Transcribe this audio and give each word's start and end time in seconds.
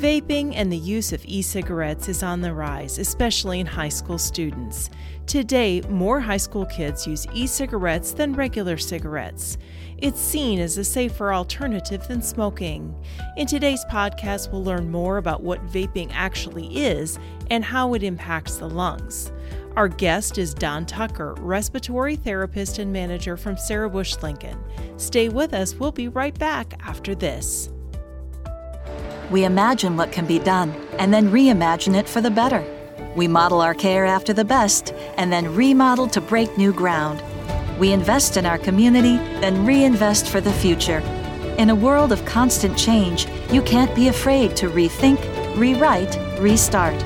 Vaping 0.00 0.54
and 0.56 0.72
the 0.72 0.78
use 0.78 1.12
of 1.12 1.22
e 1.26 1.42
cigarettes 1.42 2.08
is 2.08 2.22
on 2.22 2.40
the 2.40 2.54
rise, 2.54 2.96
especially 2.98 3.60
in 3.60 3.66
high 3.66 3.90
school 3.90 4.16
students. 4.16 4.88
Today, 5.26 5.82
more 5.90 6.20
high 6.20 6.38
school 6.38 6.64
kids 6.64 7.06
use 7.06 7.26
e 7.34 7.46
cigarettes 7.46 8.12
than 8.12 8.32
regular 8.32 8.78
cigarettes. 8.78 9.58
It's 9.98 10.18
seen 10.18 10.58
as 10.58 10.78
a 10.78 10.84
safer 10.84 11.34
alternative 11.34 12.08
than 12.08 12.22
smoking. 12.22 12.94
In 13.36 13.46
today's 13.46 13.84
podcast, 13.90 14.50
we'll 14.50 14.64
learn 14.64 14.90
more 14.90 15.18
about 15.18 15.42
what 15.42 15.66
vaping 15.66 16.08
actually 16.14 16.78
is 16.78 17.18
and 17.50 17.62
how 17.62 17.92
it 17.92 18.02
impacts 18.02 18.56
the 18.56 18.70
lungs. 18.70 19.30
Our 19.76 19.88
guest 19.88 20.38
is 20.38 20.54
Don 20.54 20.86
Tucker, 20.86 21.34
respiratory 21.40 22.16
therapist 22.16 22.78
and 22.78 22.90
manager 22.90 23.36
from 23.36 23.58
Sarah 23.58 23.90
Bush 23.90 24.16
Lincoln. 24.22 24.58
Stay 24.96 25.28
with 25.28 25.52
us, 25.52 25.74
we'll 25.74 25.92
be 25.92 26.08
right 26.08 26.36
back 26.38 26.72
after 26.86 27.14
this. 27.14 27.68
We 29.30 29.44
imagine 29.44 29.96
what 29.96 30.10
can 30.10 30.26
be 30.26 30.40
done 30.40 30.74
and 30.98 31.14
then 31.14 31.30
reimagine 31.30 31.96
it 31.96 32.08
for 32.08 32.20
the 32.20 32.30
better. 32.30 32.64
We 33.14 33.28
model 33.28 33.60
our 33.60 33.74
care 33.74 34.04
after 34.04 34.32
the 34.32 34.44
best 34.44 34.92
and 35.16 35.32
then 35.32 35.54
remodel 35.54 36.08
to 36.08 36.20
break 36.20 36.58
new 36.58 36.72
ground. 36.72 37.22
We 37.78 37.92
invest 37.92 38.36
in 38.36 38.44
our 38.44 38.58
community, 38.58 39.16
then 39.40 39.64
reinvest 39.64 40.28
for 40.28 40.40
the 40.40 40.52
future. 40.52 40.98
In 41.58 41.70
a 41.70 41.74
world 41.74 42.10
of 42.10 42.24
constant 42.24 42.76
change, 42.76 43.26
you 43.52 43.62
can't 43.62 43.94
be 43.94 44.08
afraid 44.08 44.56
to 44.56 44.68
rethink, 44.68 45.20
rewrite, 45.56 46.18
restart. 46.40 47.00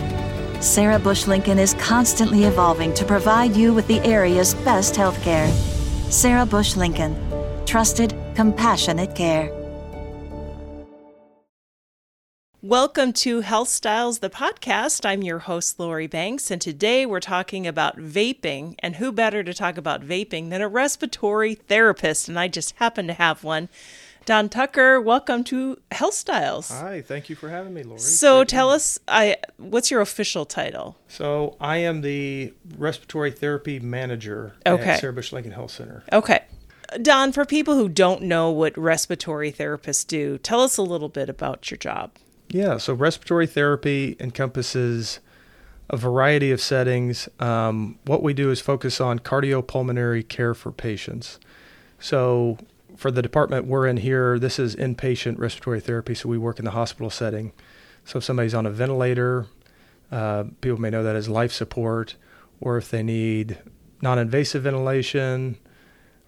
Sarah 0.62 0.98
Bush 0.98 1.26
Lincoln 1.26 1.58
is 1.58 1.74
constantly 1.74 2.44
evolving 2.44 2.94
to 2.94 3.04
provide 3.04 3.54
you 3.54 3.74
with 3.74 3.86
the 3.86 4.00
area's 4.00 4.54
best 4.54 4.94
healthcare. 4.94 5.50
Sarah 6.10 6.46
Bush 6.46 6.74
Lincoln. 6.74 7.14
Trusted, 7.66 8.14
compassionate 8.34 9.14
care. 9.14 9.63
Welcome 12.64 13.12
to 13.24 13.42
Health 13.42 13.68
Styles, 13.68 14.20
the 14.20 14.30
podcast. 14.30 15.04
I'm 15.04 15.22
your 15.22 15.40
host, 15.40 15.78
Lori 15.78 16.06
Banks, 16.06 16.50
and 16.50 16.62
today 16.62 17.04
we're 17.04 17.20
talking 17.20 17.66
about 17.66 17.98
vaping. 17.98 18.74
And 18.78 18.96
who 18.96 19.12
better 19.12 19.44
to 19.44 19.52
talk 19.52 19.76
about 19.76 20.00
vaping 20.00 20.48
than 20.48 20.62
a 20.62 20.68
respiratory 20.68 21.56
therapist? 21.56 22.26
And 22.26 22.38
I 22.38 22.48
just 22.48 22.74
happen 22.76 23.06
to 23.08 23.12
have 23.12 23.44
one. 23.44 23.68
Don 24.24 24.48
Tucker, 24.48 24.98
welcome 24.98 25.44
to 25.44 25.78
Health 25.92 26.14
Styles. 26.14 26.70
Hi, 26.70 27.02
thank 27.02 27.28
you 27.28 27.36
for 27.36 27.50
having 27.50 27.74
me, 27.74 27.82
Lori. 27.82 28.00
So 28.00 28.38
Great 28.38 28.48
tell 28.48 28.70
us, 28.70 28.98
I 29.06 29.36
what's 29.58 29.90
your 29.90 30.00
official 30.00 30.46
title? 30.46 30.96
So 31.06 31.58
I 31.60 31.76
am 31.76 32.00
the 32.00 32.54
respiratory 32.78 33.32
therapy 33.32 33.78
manager 33.78 34.54
okay. 34.66 34.92
at 34.92 35.00
Sarah 35.00 35.12
Bush 35.12 35.34
Lincoln 35.34 35.52
Health 35.52 35.72
Center. 35.72 36.02
Okay. 36.10 36.44
Don, 37.02 37.30
for 37.30 37.44
people 37.44 37.74
who 37.74 37.90
don't 37.90 38.22
know 38.22 38.50
what 38.50 38.74
respiratory 38.78 39.52
therapists 39.52 40.06
do, 40.06 40.38
tell 40.38 40.62
us 40.62 40.78
a 40.78 40.82
little 40.82 41.10
bit 41.10 41.28
about 41.28 41.70
your 41.70 41.76
job. 41.76 42.12
Yeah, 42.54 42.76
so 42.76 42.94
respiratory 42.94 43.48
therapy 43.48 44.16
encompasses 44.20 45.18
a 45.90 45.96
variety 45.96 46.52
of 46.52 46.60
settings. 46.60 47.28
Um, 47.40 47.98
what 48.04 48.22
we 48.22 48.32
do 48.32 48.52
is 48.52 48.60
focus 48.60 49.00
on 49.00 49.18
cardiopulmonary 49.18 50.28
care 50.28 50.54
for 50.54 50.70
patients. 50.70 51.40
So, 51.98 52.58
for 52.94 53.10
the 53.10 53.22
department 53.22 53.66
we're 53.66 53.88
in 53.88 53.96
here, 53.96 54.38
this 54.38 54.60
is 54.60 54.76
inpatient 54.76 55.36
respiratory 55.40 55.80
therapy, 55.80 56.14
so 56.14 56.28
we 56.28 56.38
work 56.38 56.60
in 56.60 56.64
the 56.64 56.70
hospital 56.70 57.10
setting. 57.10 57.50
So, 58.04 58.18
if 58.18 58.24
somebody's 58.24 58.54
on 58.54 58.66
a 58.66 58.70
ventilator, 58.70 59.46
uh, 60.12 60.44
people 60.60 60.80
may 60.80 60.90
know 60.90 61.02
that 61.02 61.16
as 61.16 61.28
life 61.28 61.50
support, 61.50 62.14
or 62.60 62.76
if 62.76 62.88
they 62.88 63.02
need 63.02 63.58
non 64.00 64.16
invasive 64.16 64.62
ventilation 64.62 65.58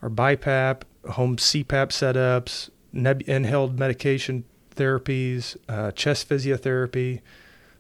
or 0.03 0.11
BiPAP, 0.11 0.83
home 1.11 1.37
CPAP 1.37 1.91
setups, 1.91 2.71
neb- 2.93 3.23
inhaled 3.29 3.79
medication 3.79 4.43
therapies, 4.77 5.57
uh, 5.69 5.91
chest 5.93 6.29
physiotherapy. 6.29 7.21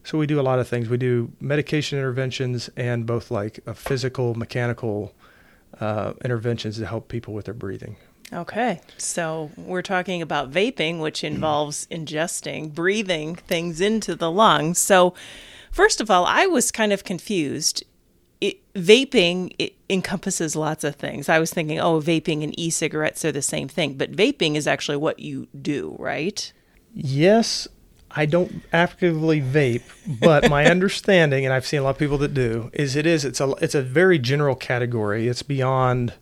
So 0.04 0.18
we 0.18 0.26
do 0.26 0.40
a 0.40 0.42
lot 0.42 0.58
of 0.58 0.68
things. 0.68 0.88
We 0.88 0.98
do 0.98 1.32
medication 1.40 1.98
interventions 1.98 2.70
and 2.76 3.06
both 3.06 3.30
like 3.30 3.60
physical, 3.74 4.34
mechanical 4.34 5.14
uh, 5.80 6.12
interventions 6.24 6.78
to 6.78 6.86
help 6.86 7.08
people 7.08 7.34
with 7.34 7.46
their 7.46 7.54
breathing. 7.54 7.96
Okay, 8.32 8.80
so 8.98 9.52
we're 9.56 9.82
talking 9.82 10.20
about 10.20 10.50
vaping, 10.50 11.00
which 11.00 11.22
involves 11.22 11.86
ingesting, 11.92 12.74
breathing 12.74 13.36
things 13.36 13.80
into 13.80 14.16
the 14.16 14.30
lungs. 14.30 14.80
So, 14.80 15.14
first 15.70 16.00
of 16.00 16.10
all, 16.10 16.24
I 16.24 16.46
was 16.46 16.72
kind 16.72 16.92
of 16.92 17.04
confused. 17.04 17.84
It, 18.40 18.60
vaping 18.74 19.54
it 19.58 19.74
encompasses 19.88 20.56
lots 20.56 20.82
of 20.82 20.96
things. 20.96 21.28
I 21.28 21.38
was 21.38 21.52
thinking, 21.52 21.78
oh, 21.78 22.00
vaping 22.00 22.42
and 22.42 22.58
e 22.58 22.68
cigarettes 22.68 23.24
are 23.24 23.32
the 23.32 23.42
same 23.42 23.68
thing, 23.68 23.94
but 23.94 24.12
vaping 24.12 24.56
is 24.56 24.66
actually 24.66 24.96
what 24.96 25.20
you 25.20 25.46
do, 25.62 25.94
right? 25.98 26.52
Yes, 26.98 27.68
I 28.10 28.24
don't 28.24 28.62
actively 28.72 29.42
vape, 29.42 29.82
but 30.18 30.48
my 30.48 30.64
understanding, 30.70 31.44
and 31.44 31.52
I've 31.52 31.66
seen 31.66 31.80
a 31.80 31.82
lot 31.82 31.90
of 31.90 31.98
people 31.98 32.16
that 32.18 32.32
do, 32.32 32.70
is 32.72 32.96
it 32.96 33.06
is 33.06 33.24
it's 33.26 33.38
a 33.38 33.50
it's 33.60 33.74
a 33.74 33.82
very 33.82 34.18
general 34.18 34.54
category. 34.54 35.28
It's 35.28 35.42
beyond 35.42 36.14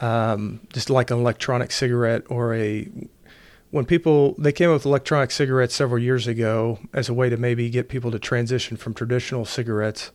um, 0.00 0.60
just 0.72 0.88
like 0.88 1.10
an 1.10 1.18
electronic 1.18 1.72
cigarette 1.72 2.22
or 2.28 2.54
a 2.54 2.88
when 3.72 3.84
people 3.84 4.36
they 4.38 4.52
came 4.52 4.70
up 4.70 4.74
with 4.74 4.86
electronic 4.86 5.32
cigarettes 5.32 5.74
several 5.74 6.00
years 6.00 6.28
ago 6.28 6.78
as 6.92 7.08
a 7.08 7.14
way 7.14 7.28
to 7.28 7.36
maybe 7.36 7.68
get 7.68 7.88
people 7.88 8.12
to 8.12 8.20
transition 8.20 8.76
from 8.76 8.94
traditional 8.94 9.44
cigarettes 9.44 10.12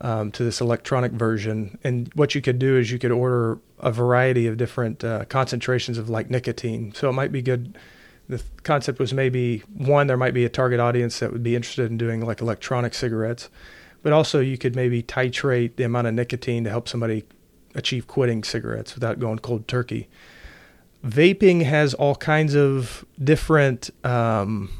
um, 0.00 0.30
to 0.32 0.44
this 0.44 0.60
electronic 0.60 1.12
version. 1.12 1.78
And 1.82 2.12
what 2.14 2.34
you 2.34 2.42
could 2.42 2.58
do 2.58 2.76
is 2.76 2.90
you 2.90 2.98
could 2.98 3.12
order 3.12 3.58
a 3.78 3.90
variety 3.90 4.46
of 4.46 4.58
different 4.58 5.02
uh, 5.02 5.24
concentrations 5.24 5.96
of 5.96 6.10
like 6.10 6.28
nicotine. 6.28 6.92
So 6.92 7.08
it 7.08 7.12
might 7.12 7.32
be 7.32 7.40
good 7.40 7.78
the 8.30 8.42
concept 8.62 8.98
was 8.98 9.12
maybe 9.12 9.58
one 9.74 10.06
there 10.06 10.16
might 10.16 10.34
be 10.34 10.44
a 10.44 10.48
target 10.48 10.80
audience 10.80 11.18
that 11.18 11.32
would 11.32 11.42
be 11.42 11.56
interested 11.56 11.90
in 11.90 11.98
doing 11.98 12.20
like 12.20 12.40
electronic 12.40 12.94
cigarettes 12.94 13.48
but 14.02 14.12
also 14.12 14.40
you 14.40 14.56
could 14.56 14.74
maybe 14.74 15.02
titrate 15.02 15.76
the 15.76 15.84
amount 15.84 16.06
of 16.06 16.14
nicotine 16.14 16.64
to 16.64 16.70
help 16.70 16.88
somebody 16.88 17.24
achieve 17.74 18.06
quitting 18.06 18.42
cigarettes 18.42 18.94
without 18.94 19.18
going 19.18 19.38
cold 19.38 19.68
turkey. 19.68 20.08
Vaping 21.04 21.64
has 21.64 21.94
all 21.94 22.14
kinds 22.14 22.54
of 22.54 23.04
different 23.22 23.90
um, 24.04 24.70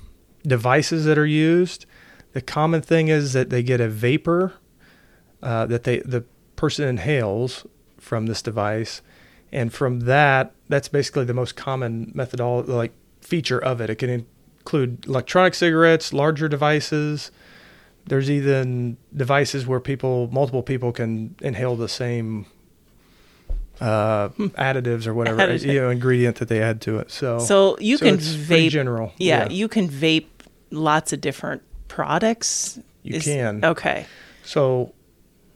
devices 0.42 1.04
that 1.04 1.18
are 1.18 1.26
used. 1.26 1.86
The 2.32 2.42
common 2.42 2.82
thing 2.82 3.08
is 3.08 3.32
that 3.32 3.50
they 3.50 3.62
get 3.62 3.80
a 3.80 3.88
vapor 3.88 4.54
uh, 5.42 5.66
that 5.66 5.84
they 5.84 6.00
the 6.00 6.24
person 6.56 6.86
inhales 6.86 7.66
from 7.98 8.26
this 8.26 8.42
device 8.42 9.00
and 9.50 9.72
from 9.72 10.00
that 10.00 10.52
that's 10.68 10.88
basically 10.88 11.24
the 11.24 11.32
most 11.32 11.56
common 11.56 12.12
methodology 12.14 12.70
like 12.70 12.92
feature 13.20 13.58
of 13.58 13.80
it. 13.80 13.90
It 13.90 13.96
can 13.96 14.26
include 14.60 15.06
electronic 15.06 15.54
cigarettes, 15.54 16.12
larger 16.12 16.48
devices. 16.48 17.30
There's 18.06 18.30
even 18.30 18.96
devices 19.14 19.66
where 19.66 19.80
people, 19.80 20.28
multiple 20.32 20.62
people, 20.62 20.92
can 20.92 21.36
inhale 21.40 21.76
the 21.76 21.88
same 21.88 22.46
uh, 23.80 24.28
hmm. 24.30 24.46
additives 24.48 25.06
or 25.06 25.14
whatever 25.14 25.38
Additive. 25.38 25.72
you 25.72 25.80
know 25.80 25.90
ingredient 25.90 26.36
that 26.36 26.48
they 26.48 26.62
add 26.62 26.80
to 26.82 26.98
it. 26.98 27.10
So 27.10 27.38
so 27.38 27.78
you 27.78 27.96
so 27.96 28.06
can 28.06 28.16
vape 28.18 28.64
in 28.64 28.70
general. 28.70 29.12
Yeah, 29.16 29.44
yeah, 29.44 29.50
you 29.50 29.68
can 29.68 29.88
vape 29.88 30.26
lots 30.70 31.12
of 31.12 31.20
different 31.20 31.62
products. 31.88 32.78
You 33.02 33.16
Is, 33.16 33.24
can. 33.24 33.64
Okay. 33.64 34.06
So 34.42 34.92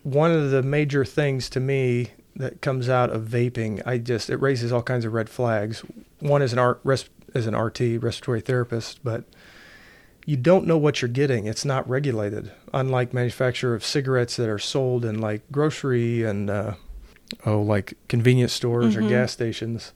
one 0.02 0.30
of 0.30 0.50
the 0.50 0.62
major 0.62 1.04
things 1.04 1.50
to 1.50 1.60
me 1.60 2.10
that 2.36 2.60
comes 2.60 2.88
out 2.88 3.10
of 3.10 3.22
vaping, 3.22 3.82
I 3.86 3.98
just 3.98 4.30
it 4.30 4.36
raises 4.36 4.72
all 4.72 4.82
kinds 4.82 5.04
of 5.04 5.12
red 5.12 5.28
flags. 5.28 5.84
One 6.20 6.42
is 6.42 6.52
an 6.52 6.58
art 6.58 6.80
res, 6.84 7.08
as 7.34 7.46
an 7.46 7.56
RT, 7.56 7.80
respiratory 8.02 8.40
therapist, 8.40 9.00
but 9.02 9.24
you 10.24 10.36
don't 10.36 10.66
know 10.66 10.78
what 10.78 11.02
you're 11.02 11.08
getting. 11.08 11.46
It's 11.46 11.64
not 11.64 11.88
regulated, 11.88 12.52
unlike 12.72 13.12
manufacture 13.12 13.74
of 13.74 13.84
cigarettes 13.84 14.36
that 14.36 14.48
are 14.48 14.58
sold 14.58 15.04
in 15.04 15.20
like 15.20 15.42
grocery 15.52 16.22
and 16.22 16.48
uh, 16.48 16.74
oh, 17.44 17.60
like 17.60 17.94
convenience 18.08 18.52
stores 18.52 18.94
mm-hmm. 18.94 19.06
or 19.06 19.08
gas 19.08 19.32
stations. 19.32 19.92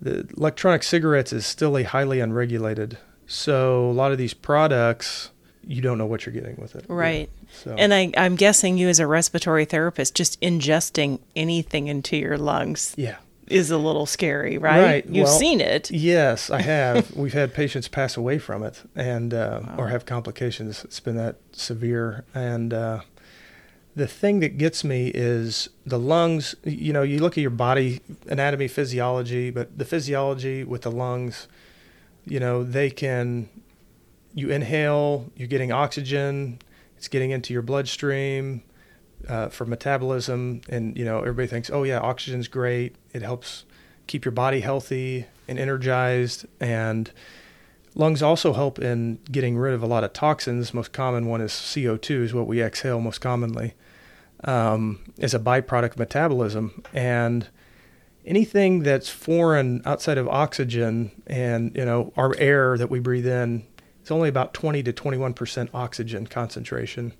The 0.00 0.28
electronic 0.36 0.82
cigarettes 0.82 1.32
is 1.32 1.46
still 1.46 1.76
a 1.76 1.82
highly 1.82 2.20
unregulated. 2.20 2.98
So 3.26 3.86
a 3.86 3.92
lot 3.92 4.12
of 4.12 4.18
these 4.18 4.34
products, 4.34 5.30
you 5.64 5.80
don't 5.80 5.96
know 5.96 6.06
what 6.06 6.26
you're 6.26 6.32
getting 6.32 6.56
with 6.56 6.74
it. 6.76 6.84
Right. 6.88 7.30
So. 7.52 7.74
And 7.78 7.94
I, 7.94 8.12
I'm 8.16 8.36
guessing 8.36 8.78
you, 8.78 8.88
as 8.88 9.00
a 9.00 9.06
respiratory 9.06 9.64
therapist, 9.64 10.14
just 10.14 10.40
ingesting 10.40 11.20
anything 11.34 11.86
into 11.86 12.16
your 12.16 12.36
lungs. 12.36 12.94
Yeah 12.96 13.16
is 13.48 13.70
a 13.70 13.78
little 13.78 14.06
scary, 14.06 14.58
right? 14.58 14.82
Right. 14.82 15.06
You've 15.06 15.24
well, 15.24 15.38
seen 15.38 15.60
it. 15.60 15.90
Yes, 15.90 16.50
I 16.50 16.62
have. 16.62 17.14
We've 17.16 17.32
had 17.32 17.54
patients 17.54 17.88
pass 17.88 18.16
away 18.16 18.38
from 18.38 18.62
it 18.62 18.82
and 18.94 19.34
uh, 19.34 19.60
wow. 19.62 19.74
or 19.78 19.88
have 19.88 20.06
complications. 20.06 20.84
It's 20.84 21.00
been 21.00 21.16
that 21.16 21.36
severe. 21.52 22.24
And 22.34 22.72
uh, 22.72 23.00
the 23.94 24.06
thing 24.06 24.40
that 24.40 24.58
gets 24.58 24.84
me 24.84 25.08
is 25.08 25.68
the 25.84 25.98
lungs. 25.98 26.54
You 26.64 26.92
know, 26.92 27.02
you 27.02 27.18
look 27.18 27.36
at 27.36 27.42
your 27.42 27.50
body 27.50 28.00
anatomy, 28.28 28.68
physiology, 28.68 29.50
but 29.50 29.76
the 29.78 29.84
physiology 29.84 30.64
with 30.64 30.82
the 30.82 30.90
lungs, 30.90 31.48
you 32.24 32.40
know, 32.40 32.62
they 32.62 32.90
can. 32.90 33.48
You 34.34 34.48
inhale, 34.48 35.30
you're 35.36 35.48
getting 35.48 35.72
oxygen. 35.72 36.58
It's 36.96 37.06
getting 37.06 37.32
into 37.32 37.52
your 37.52 37.60
bloodstream 37.60 38.62
uh, 39.28 39.48
for 39.48 39.64
metabolism. 39.64 40.62
And, 40.68 40.96
you 40.96 41.04
know, 41.04 41.18
everybody 41.20 41.48
thinks, 41.48 41.70
oh, 41.70 41.82
yeah, 41.82 41.98
oxygen's 41.98 42.48
great. 42.48 42.96
It 43.12 43.22
helps 43.22 43.64
keep 44.06 44.24
your 44.24 44.32
body 44.32 44.60
healthy 44.60 45.26
and 45.48 45.58
energized. 45.58 46.46
And 46.60 47.10
Lungs 47.94 48.22
also 48.22 48.52
help 48.52 48.78
in 48.78 49.18
getting 49.30 49.56
rid 49.56 49.74
of 49.74 49.82
a 49.82 49.86
lot 49.86 50.04
of 50.04 50.12
toxins. 50.12 50.72
Most 50.74 50.92
common 50.92 51.26
one 51.26 51.40
is 51.40 51.52
CO2, 51.52 52.22
is 52.22 52.34
what 52.34 52.46
we 52.46 52.62
exhale 52.62 53.00
most 53.00 53.20
commonly, 53.20 53.74
um, 54.44 55.00
as 55.18 55.34
a 55.34 55.38
byproduct 55.38 55.92
of 55.92 55.98
metabolism. 55.98 56.82
And 56.92 57.48
anything 58.24 58.82
that's 58.82 59.08
foreign 59.08 59.82
outside 59.84 60.16
of 60.16 60.28
oxygen 60.28 61.10
and 61.26 61.74
you 61.74 61.84
know 61.84 62.12
our 62.16 62.36
air 62.38 62.78
that 62.78 62.88
we 62.88 63.00
breathe 63.00 63.26
in 63.26 63.66
it's 64.02 64.10
only 64.10 64.28
about 64.28 64.52
20 64.52 64.82
to 64.82 64.92
21 64.92 65.32
percent 65.32 65.70
oxygen 65.72 66.26
concentration. 66.26 67.12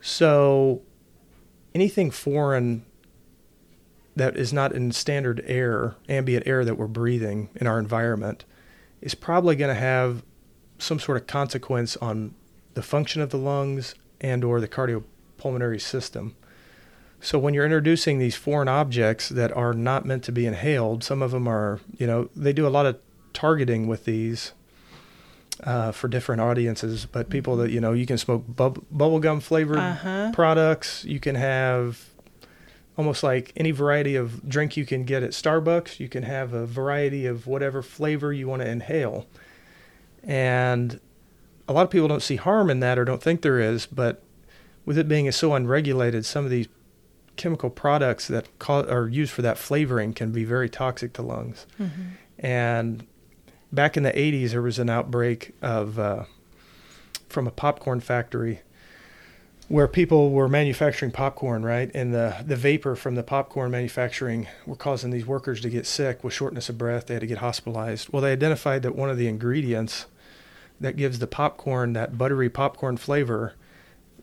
So 0.00 0.82
anything 1.74 2.10
foreign 2.10 2.84
that 4.16 4.36
is 4.36 4.52
not 4.52 4.72
in 4.72 4.92
standard 4.92 5.42
air, 5.46 5.96
ambient 6.08 6.46
air 6.46 6.64
that 6.64 6.76
we're 6.76 6.86
breathing 6.86 7.48
in 7.56 7.66
our 7.66 7.78
environment, 7.78 8.44
is 9.00 9.14
probably 9.14 9.56
going 9.56 9.74
to 9.74 9.80
have 9.80 10.22
some 10.78 11.00
sort 11.00 11.16
of 11.16 11.26
consequence 11.26 11.96
on 11.96 12.34
the 12.74 12.82
function 12.82 13.20
of 13.20 13.30
the 13.30 13.38
lungs 13.38 13.94
and 14.20 14.44
or 14.44 14.60
the 14.60 14.68
cardiopulmonary 14.68 15.80
system. 15.80 16.36
So 17.20 17.38
when 17.38 17.54
you're 17.54 17.64
introducing 17.64 18.18
these 18.18 18.36
foreign 18.36 18.68
objects 18.68 19.28
that 19.30 19.50
are 19.56 19.72
not 19.72 20.04
meant 20.04 20.22
to 20.24 20.32
be 20.32 20.46
inhaled, 20.46 21.02
some 21.02 21.22
of 21.22 21.30
them 21.30 21.48
are, 21.48 21.80
you 21.96 22.06
know, 22.06 22.28
they 22.36 22.52
do 22.52 22.66
a 22.66 22.68
lot 22.68 22.86
of 22.86 22.98
targeting 23.32 23.86
with 23.86 24.04
these 24.04 24.52
uh, 25.62 25.92
for 25.92 26.08
different 26.08 26.40
audiences. 26.40 27.06
But 27.06 27.30
people 27.30 27.56
that 27.58 27.70
you 27.70 27.80
know, 27.80 27.92
you 27.92 28.06
can 28.06 28.18
smoke 28.18 28.44
bub- 28.48 28.84
bubblegum 28.94 29.40
flavored 29.42 29.78
Uh-huh. 29.78 30.32
products. 30.34 31.04
You 31.04 31.20
can 31.20 31.34
have 31.36 32.10
almost 32.96 33.22
like 33.22 33.52
any 33.56 33.70
variety 33.72 34.14
of 34.16 34.48
drink 34.48 34.76
you 34.76 34.86
can 34.86 35.04
get 35.04 35.22
at 35.22 35.30
Starbucks. 35.30 35.98
You 36.00 36.08
can 36.08 36.22
have 36.22 36.52
a 36.52 36.64
variety 36.66 37.26
of 37.26 37.46
whatever 37.46 37.82
flavor 37.82 38.32
you 38.32 38.46
want 38.48 38.62
to 38.62 38.68
inhale. 38.68 39.26
And 40.22 41.00
a 41.68 41.72
lot 41.72 41.82
of 41.82 41.90
people 41.90 42.08
don't 42.08 42.22
see 42.22 42.36
harm 42.36 42.70
in 42.70 42.80
that 42.80 42.98
or 42.98 43.04
don't 43.04 43.22
think 43.22 43.42
there 43.42 43.58
is, 43.58 43.86
but 43.86 44.22
with 44.84 44.96
it 44.98 45.08
being 45.08 45.30
so 45.32 45.54
unregulated, 45.54 46.24
some 46.24 46.44
of 46.44 46.50
these 46.50 46.68
chemical 47.36 47.68
products 47.70 48.28
that 48.28 48.46
ca- 48.58 48.82
are 48.88 49.08
used 49.08 49.32
for 49.32 49.42
that 49.42 49.58
flavoring 49.58 50.12
can 50.12 50.30
be 50.30 50.44
very 50.44 50.68
toxic 50.68 51.12
to 51.14 51.22
lungs. 51.22 51.66
And 52.38 53.06
back 53.74 53.96
in 53.96 54.02
the 54.02 54.12
80s, 54.12 54.50
there 54.50 54.62
was 54.62 54.78
an 54.78 54.88
outbreak 54.90 55.52
of 55.62 55.98
uh, 55.98 56.24
from 57.28 57.46
a 57.46 57.50
popcorn 57.50 58.00
factory 58.00 58.60
where 59.68 59.88
people 59.88 60.30
were 60.30 60.48
manufacturing 60.48 61.10
popcorn, 61.10 61.64
right? 61.64 61.90
And 61.94 62.12
the, 62.12 62.36
the 62.46 62.54
vapor 62.56 62.96
from 62.96 63.14
the 63.14 63.22
popcorn 63.22 63.70
manufacturing 63.70 64.46
were 64.66 64.76
causing 64.76 65.10
these 65.10 65.24
workers 65.26 65.60
to 65.62 65.70
get 65.70 65.86
sick 65.86 66.22
with 66.22 66.34
shortness 66.34 66.68
of 66.68 66.76
breath. 66.76 67.06
They 67.06 67.14
had 67.14 67.22
to 67.22 67.26
get 67.26 67.38
hospitalized. 67.38 68.10
Well, 68.12 68.20
they 68.22 68.32
identified 68.32 68.82
that 68.82 68.94
one 68.94 69.08
of 69.08 69.16
the 69.16 69.26
ingredients 69.26 70.04
that 70.80 70.96
gives 70.96 71.18
the 71.18 71.26
popcorn 71.26 71.94
that 71.94 72.18
buttery 72.18 72.50
popcorn 72.50 72.98
flavor 72.98 73.54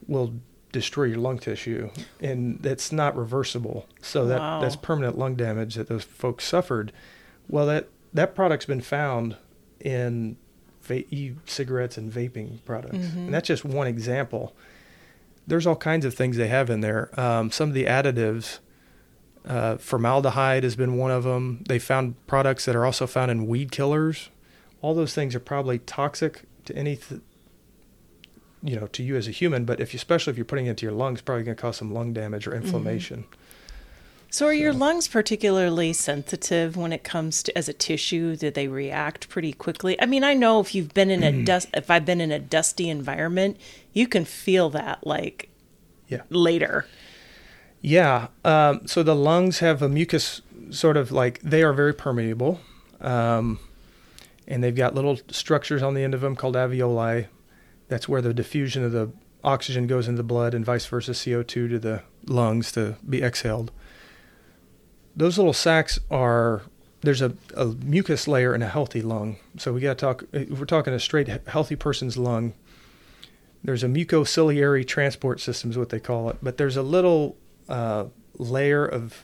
will 0.07 0.35
destroy 0.71 1.05
your 1.05 1.17
lung 1.17 1.37
tissue 1.37 1.89
and 2.21 2.57
that's 2.61 2.91
not 2.93 3.15
reversible 3.17 3.85
so 4.01 4.25
that 4.25 4.39
Wow. 4.39 4.61
that's 4.61 4.75
permanent 4.77 5.17
lung 5.17 5.35
damage 5.35 5.75
that 5.75 5.87
those 5.87 6.03
folks 6.05 6.45
suffered 6.45 6.93
well 7.49 7.65
that 7.65 7.87
that 8.13 8.35
product's 8.35 8.65
been 8.65 8.81
found 8.81 9.37
in 9.79 10.37
va- 10.81 11.05
e-cigarettes 11.13 11.97
and 11.97 12.11
vaping 12.11 12.63
products. 12.65 12.97
And 13.27 13.33
that's 13.33 13.47
just 13.47 13.63
one 13.65 13.87
example. 13.87 14.55
There's 15.47 15.65
all 15.65 15.75
kinds 15.75 16.05
of 16.05 16.13
things 16.13 16.37
they 16.37 16.47
have 16.49 16.69
in 16.69 16.81
there. 16.81 17.09
Um, 17.19 17.51
some 17.51 17.69
of 17.69 17.75
the 17.75 17.85
additives 17.85 18.59
uh, 19.45 19.77
formaldehyde 19.77 20.63
has 20.63 20.75
been 20.75 20.97
one 20.97 21.11
of 21.11 21.23
them. 21.23 21.63
They 21.67 21.79
found 21.79 22.15
products 22.27 22.65
that 22.65 22.75
are 22.75 22.85
also 22.85 23.07
found 23.07 23.31
in 23.31 23.47
weed 23.47 23.71
killers. 23.71 24.29
All 24.81 24.93
those 24.93 25.13
things 25.15 25.33
are 25.35 25.39
probably 25.39 25.79
toxic 25.79 26.43
to 26.65 26.75
any 26.75 26.95
th- 26.97 27.21
you 28.63 28.75
know 28.79 28.85
to 28.85 29.01
you 29.01 29.15
as 29.15 29.27
a 29.27 29.31
human 29.31 29.65
but 29.65 29.79
if 29.79 29.91
you 29.91 29.97
especially 29.97 30.29
if 30.29 30.37
you're 30.37 30.45
putting 30.45 30.67
it 30.67 30.69
into 30.71 30.85
your 30.85 30.93
lungs 30.93 31.19
probably 31.19 31.43
going 31.43 31.55
to 31.57 31.59
cause 31.59 31.77
some 31.77 31.91
lung 31.91 32.13
damage 32.13 32.45
or 32.45 32.53
inflammation 32.53 33.25
So 34.33 34.45
are 34.45 34.53
your 34.53 34.71
lungs 34.71 35.09
particularly 35.09 35.91
sensitive 35.91 36.77
when 36.77 36.93
it 36.93 37.03
comes 37.03 37.43
to 37.43 37.57
as 37.57 37.67
a 37.67 37.73
tissue? 37.73 38.37
Do 38.37 38.49
they 38.49 38.69
react 38.69 39.27
pretty 39.27 39.51
quickly? 39.51 40.01
I 40.01 40.05
mean, 40.05 40.23
I 40.23 40.33
know 40.33 40.61
if 40.61 40.73
you've 40.73 40.93
been 40.93 41.11
in 41.11 41.21
a 41.21 41.43
dust 41.43 41.67
if 41.73 41.91
I've 41.91 42.05
been 42.05 42.21
in 42.21 42.31
a 42.31 42.39
dusty 42.39 42.89
environment, 42.89 43.57
you 43.91 44.07
can 44.07 44.23
feel 44.23 44.69
that 44.69 45.05
like 45.05 45.49
Yeah. 46.07 46.21
later. 46.29 46.85
Yeah. 47.81 48.27
Um, 48.45 48.87
so 48.87 49.03
the 49.03 49.15
lungs 49.15 49.59
have 49.59 49.81
a 49.81 49.89
mucus 49.89 50.41
sort 50.69 50.95
of 50.95 51.11
like 51.11 51.41
they 51.41 51.61
are 51.61 51.73
very 51.73 51.93
permeable. 51.93 52.61
Um, 53.01 53.59
and 54.47 54.63
they've 54.63 54.73
got 54.73 54.95
little 54.95 55.19
structures 55.29 55.83
on 55.83 55.93
the 55.93 56.03
end 56.05 56.13
of 56.13 56.21
them 56.21 56.37
called 56.37 56.55
alveoli. 56.55 57.27
That's 57.89 58.07
where 58.07 58.21
the 58.21 58.33
diffusion 58.33 58.85
of 58.85 58.93
the 58.93 59.11
oxygen 59.43 59.87
goes 59.87 60.07
into 60.07 60.19
the 60.19 60.23
blood 60.23 60.53
and 60.53 60.63
vice 60.63 60.85
versa, 60.85 61.11
CO2 61.11 61.47
to 61.47 61.79
the 61.79 62.03
lungs 62.27 62.71
to 62.71 62.95
be 63.09 63.21
exhaled. 63.21 63.71
Those 65.15 65.37
little 65.37 65.53
sacs 65.53 65.99
are, 66.09 66.61
there's 67.01 67.21
a, 67.21 67.33
a 67.55 67.65
mucus 67.65 68.27
layer 68.27 68.55
in 68.55 68.61
a 68.61 68.67
healthy 68.69 69.01
lung. 69.01 69.37
So 69.57 69.73
we 69.73 69.81
got 69.81 69.97
to 69.97 70.05
talk, 70.05 70.23
if 70.31 70.57
we're 70.59 70.65
talking 70.65 70.93
a 70.93 70.99
straight 70.99 71.27
healthy 71.47 71.75
person's 71.75 72.17
lung, 72.17 72.53
there's 73.63 73.83
a 73.83 73.87
mucociliary 73.87 74.87
transport 74.87 75.39
system 75.39 75.69
is 75.71 75.77
what 75.77 75.89
they 75.89 75.99
call 75.99 76.29
it 76.31 76.37
but 76.41 76.57
there's 76.57 76.75
a 76.77 76.81
little 76.81 77.37
uh, 77.69 78.05
layer 78.39 78.83
of 78.83 79.23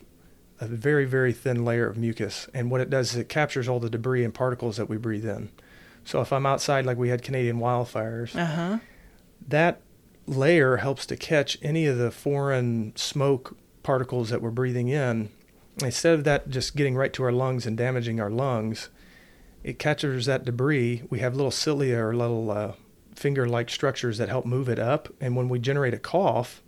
a 0.62 0.68
very 0.68 1.06
very 1.06 1.34
thin 1.34 1.66
layer 1.66 1.88
of 1.88 1.98
mucus 1.98 2.48
and 2.54 2.70
what 2.70 2.80
it 2.80 2.88
does 2.88 3.12
is 3.14 3.18
it 3.18 3.30
captures 3.30 3.68
all 3.68 3.80
the 3.80 3.90
debris 3.90 4.24
and 4.24 4.36
particles 4.36 4.78
that 4.78 4.88
we 4.88 4.96
breathe 4.96 5.26
in 5.26 5.50
so 6.06 6.22
if 6.22 6.32
i'm 6.32 6.46
outside 6.46 6.86
like 6.86 6.98
we 7.00 7.10
had 7.10 7.24
canadian 7.24 7.58
wildfires 7.58 8.36
Uh-huh. 8.36 8.78
that 9.48 9.82
layer 10.28 10.78
helps 10.78 11.08
to 11.08 11.16
catch 11.16 11.58
any 11.64 11.88
of 11.88 11.98
the 11.98 12.12
foreign 12.12 12.96
smoke 12.96 13.58
particles 13.82 14.30
that 14.30 14.40
we're 14.42 14.52
breathing 14.52 14.88
in. 14.90 15.30
Instead 15.82 16.14
of 16.16 16.24
that 16.24 16.50
just 16.50 16.76
getting 16.76 16.96
right 16.96 17.14
to 17.14 17.24
our 17.24 17.32
lungs 17.32 17.66
and 17.66 17.78
damaging 17.78 18.20
our 18.20 18.32
lungs, 18.32 18.90
it 19.64 19.80
captures 19.80 20.26
that 20.26 20.46
debris. 20.46 21.04
We 21.10 21.20
have 21.20 21.36
little 21.36 21.52
cilia 21.52 22.04
or 22.04 22.16
little 22.16 22.50
uh, 22.50 22.74
finger 23.16 23.48
like 23.48 23.70
structures 23.70 24.18
that 24.18 24.30
help 24.30 24.46
move 24.46 24.70
it 24.70 24.80
up. 24.80 25.10
And 25.20 25.36
when 25.36 25.50
we 25.50 25.60
generate 25.60 25.94
a 25.94 26.00
cough, 26.00 26.64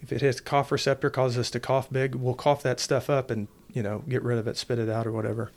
if 0.00 0.12
it 0.12 0.20
hits 0.20 0.40
cough 0.40 0.72
receptor, 0.72 1.10
causes 1.10 1.38
us 1.38 1.50
to 1.50 1.60
cough 1.60 1.90
big, 1.90 2.14
we'll 2.14 2.34
cough 2.34 2.62
that 2.62 2.80
stuff 2.80 3.10
up 3.10 3.30
and, 3.30 3.48
you 3.72 3.82
know, 3.82 4.04
get 4.08 4.22
rid 4.22 4.38
of 4.38 4.46
it, 4.46 4.56
spit 4.56 4.78
it 4.78 4.88
out 4.88 5.06
or 5.06 5.12
whatever. 5.12 5.50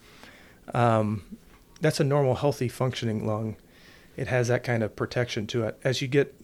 Um, 0.74 1.38
that's 1.80 2.00
a 2.00 2.04
normal, 2.04 2.36
healthy, 2.36 2.68
functioning 2.68 3.26
lung. 3.26 3.56
It 4.18 4.28
has 4.28 4.50
that 4.50 4.64
kind 4.64 4.84
of 4.84 4.96
protection 4.96 5.48
to 5.48 5.64
it. 5.64 5.80
As 5.84 6.02
you 6.02 6.08
get 6.08 6.36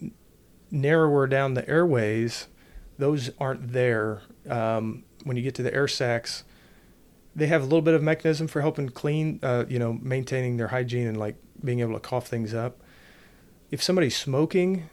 narrower 0.71 1.27
down 1.27 1.53
the 1.53 1.67
airways, 1.69 2.47
those 2.97 3.29
aren't 3.39 3.73
there. 3.73 4.21
Um, 4.49 5.03
when 5.23 5.37
you 5.37 5.43
get 5.43 5.55
to 5.55 5.63
the 5.63 5.73
air 5.73 5.87
sacs, 5.87 6.43
they 7.35 7.47
have 7.47 7.61
a 7.61 7.65
little 7.65 7.81
bit 7.81 7.93
of 7.93 8.01
mechanism 8.01 8.47
for 8.47 8.61
helping 8.61 8.89
clean, 8.89 9.39
uh, 9.43 9.65
you 9.69 9.77
know, 9.77 9.93
maintaining 9.93 10.57
their 10.57 10.69
hygiene 10.69 11.07
and 11.07 11.17
like 11.17 11.35
being 11.63 11.79
able 11.79 11.93
to 11.93 11.99
cough 11.99 12.27
things 12.27 12.53
up. 12.53 12.81
If 13.69 13.83
somebody's 13.83 14.15
smoking, 14.15 14.89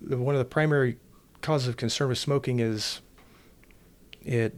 one 0.00 0.34
of 0.34 0.38
the 0.38 0.44
primary 0.44 0.98
causes 1.42 1.68
of 1.68 1.76
concern 1.76 2.08
with 2.08 2.18
smoking 2.18 2.60
is 2.60 3.00
it 4.22 4.56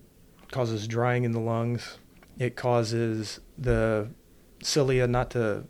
causes 0.50 0.86
drying 0.86 1.24
in 1.24 1.32
the 1.32 1.40
lungs. 1.40 1.98
It 2.38 2.56
causes 2.56 3.40
the 3.56 4.10
cilia 4.62 5.06
not 5.06 5.30
to 5.30 5.64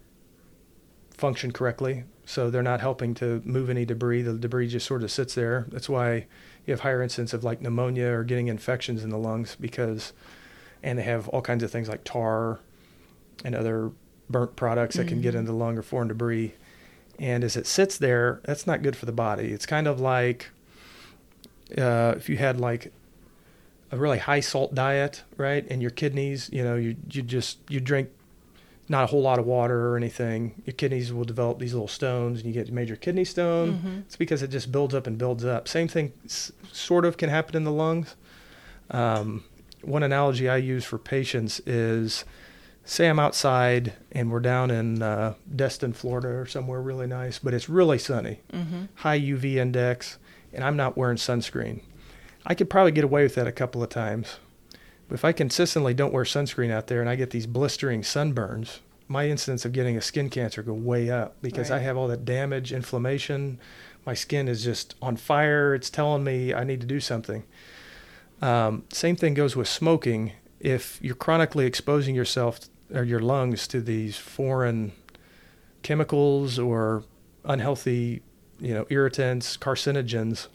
function 1.23 1.53
correctly, 1.53 2.03
so 2.27 2.51
they're 2.51 2.65
not 2.65 2.81
helping 2.81 3.15
to 3.15 3.41
move 3.45 3.71
any 3.71 3.85
debris. 3.85 4.23
The 4.23 4.33
debris 4.33 4.67
just 4.67 4.89
sort 4.89 5.05
of 5.05 5.11
sits 5.13 5.37
there. 5.37 5.67
That's 5.69 5.89
why 5.89 6.27
you 6.67 6.73
have 6.73 6.81
higher 6.81 7.01
incidence 7.01 7.33
of 7.33 7.45
like 7.45 7.61
pneumonia 7.61 8.09
or 8.09 8.25
getting 8.25 8.49
infections 8.49 9.05
in 9.05 9.11
the 9.11 9.17
lungs 9.17 9.57
because, 9.61 10.13
and 10.83 10.99
they 10.99 11.05
have 11.05 11.29
all 11.29 11.41
kinds 11.41 11.63
of 11.63 11.71
things 11.71 11.89
like 11.89 12.03
tar 12.03 12.59
and 13.45 13.55
other 13.55 13.93
burnt 14.29 14.57
products 14.57 14.97
that 14.97 15.07
can 15.07 15.21
get 15.21 15.37
into 15.37 15.53
the 15.53 15.57
lung 15.57 15.79
or 15.79 15.83
foreign 15.83 16.09
debris. 16.09 16.55
And 17.21 17.45
as 17.45 17.57
it 17.57 17.69
sits 17.69 17.99
there, 17.99 18.41
that's 18.43 18.67
not 18.67 18.83
good 18.83 18.97
for 18.97 19.07
the 19.07 19.13
body. 19.13 19.53
It's 19.53 19.65
kind 19.65 19.87
of 19.87 20.01
like 20.01 20.51
uh, 21.79 22.15
if 22.17 22.29
you 22.29 22.37
had 22.37 22.59
like 22.59 22.93
a 23.93 23.97
really 23.97 24.19
high 24.19 24.41
salt 24.41 24.75
diet, 24.75 25.23
right? 25.37 25.65
And 25.71 25.81
your 25.81 25.93
kidneys, 25.93 26.51
you 26.53 26.65
know, 26.65 26.75
you 26.75 26.97
you 27.13 27.23
just 27.23 27.59
you 27.69 27.79
drink 27.79 28.09
not 28.89 29.05
a 29.05 29.07
whole 29.07 29.23
lot 29.23 29.39
of 29.39 29.47
water 29.47 29.89
or 29.89 29.97
anything. 29.97 30.61
Your 30.67 30.75
kidneys 30.75 31.13
will 31.13 31.25
develop 31.25 31.59
these 31.59 31.73
little 31.73 31.89
stones, 31.89 32.41
and 32.41 32.47
you 32.47 32.53
get 32.53 32.71
major 32.73 32.97
kidney 32.97 33.25
stone. 33.25 34.05
It's 34.07 34.17
because 34.17 34.43
it 34.43 34.49
just 34.51 34.71
builds 34.73 34.95
up 34.95 35.07
and 35.07 35.17
builds 35.17 35.45
up. 35.45 35.69
Same 35.69 35.89
thing, 35.89 36.13
s- 36.25 36.53
sort 36.73 37.05
of, 37.05 37.17
can 37.17 37.31
happen 37.31 37.57
in 37.57 37.65
the 37.65 37.73
lungs. 37.73 38.17
Um, 38.91 39.45
one 39.83 40.03
analogy 40.03 40.49
I 40.49 40.59
use 40.59 40.85
for 40.85 40.99
patients 40.99 41.61
is, 41.67 42.25
say 42.85 43.09
I'm 43.09 43.19
outside 43.19 43.93
and 44.13 44.31
we're 44.31 44.41
down 44.41 44.71
in 44.71 45.03
uh, 45.03 45.35
Destin, 45.55 45.93
Florida, 45.93 46.29
or 46.29 46.47
somewhere 46.47 46.81
really 46.83 47.07
nice, 47.07 47.39
but 47.39 47.55
it's 47.55 47.69
really 47.69 47.99
sunny, 47.99 48.41
high 48.97 49.19
UV 49.19 49.55
index, 49.57 50.19
and 50.53 50.63
I'm 50.65 50.77
not 50.77 50.97
wearing 50.97 51.17
sunscreen. 51.17 51.81
I 52.45 52.55
could 52.55 52.69
probably 52.69 52.93
get 52.93 53.05
away 53.05 53.23
with 53.23 53.37
that 53.37 53.47
a 53.47 53.53
couple 53.53 53.83
of 53.83 53.89
times. 53.89 54.39
But 55.13 55.19
if 55.19 55.27
I 55.27 55.33
consistently 55.33 55.93
don't 55.93 56.15
wear 56.15 56.25
sunscreen 56.25 56.71
out 56.71 56.87
there 56.87 57.03
and 57.03 57.11
I 57.11 57.17
get 57.17 57.33
these 57.33 57.47
blistering 57.47 58.01
sunburns, 58.01 58.79
my 59.09 59.29
incidence 59.29 59.67
of 59.67 59.73
getting 59.73 59.95
a 59.95 60.01
skin 60.01 60.31
cancer 60.31 60.63
go 60.63 60.73
way 60.73 61.11
up 61.11 61.37
because 61.43 61.71
I 61.71 61.81
have 61.81 61.99
all 61.99 62.09
that 62.09 62.25
damage, 62.25 62.73
inflammation. 62.73 63.61
My 64.07 64.15
skin 64.15 64.49
is 64.49 64.65
just 64.65 64.95
on 65.03 65.19
fire. 65.19 65.75
It's 65.75 65.91
telling 65.91 66.25
me 66.25 66.55
I 66.55 66.65
need 66.65 66.81
to 66.81 66.87
do 66.87 66.99
something. 66.99 67.45
Um, 68.41 68.85
same 68.91 69.15
thing 69.15 69.35
goes 69.35 69.55
with 69.55 69.69
smoking. 69.69 70.33
If 70.61 70.99
you're 71.03 71.15
chronically 71.15 71.67
exposing 71.67 72.15
yourself 72.15 72.61
or 72.91 73.05
your 73.05 73.21
lungs 73.21 73.69
to 73.69 73.83
these 73.83 74.17
foreign 74.17 74.93
chemicals 75.83 76.59
or 76.59 77.05
unhealthy, 77.45 78.23
you 78.59 78.73
know, 78.73 78.87
irritants, 78.89 79.59
carcinogens, 79.59 80.47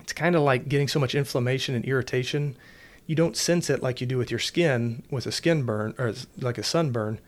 it's 0.00 0.14
kind 0.14 0.34
of 0.34 0.40
like 0.40 0.70
getting 0.70 0.88
so 0.88 0.98
much 0.98 1.14
inflammation 1.14 1.74
and 1.74 1.84
irritation. 1.84 2.56
You 3.10 3.16
don't 3.16 3.36
sense 3.36 3.68
it 3.68 3.82
like 3.82 4.00
you 4.00 4.06
do 4.06 4.18
with 4.18 4.30
your 4.30 4.38
skin 4.38 5.02
with 5.10 5.26
a 5.26 5.32
skin 5.32 5.64
burn 5.64 5.96
or 5.98 6.14
like 6.38 6.58
a 6.58 6.62
sunburn, 6.62 7.18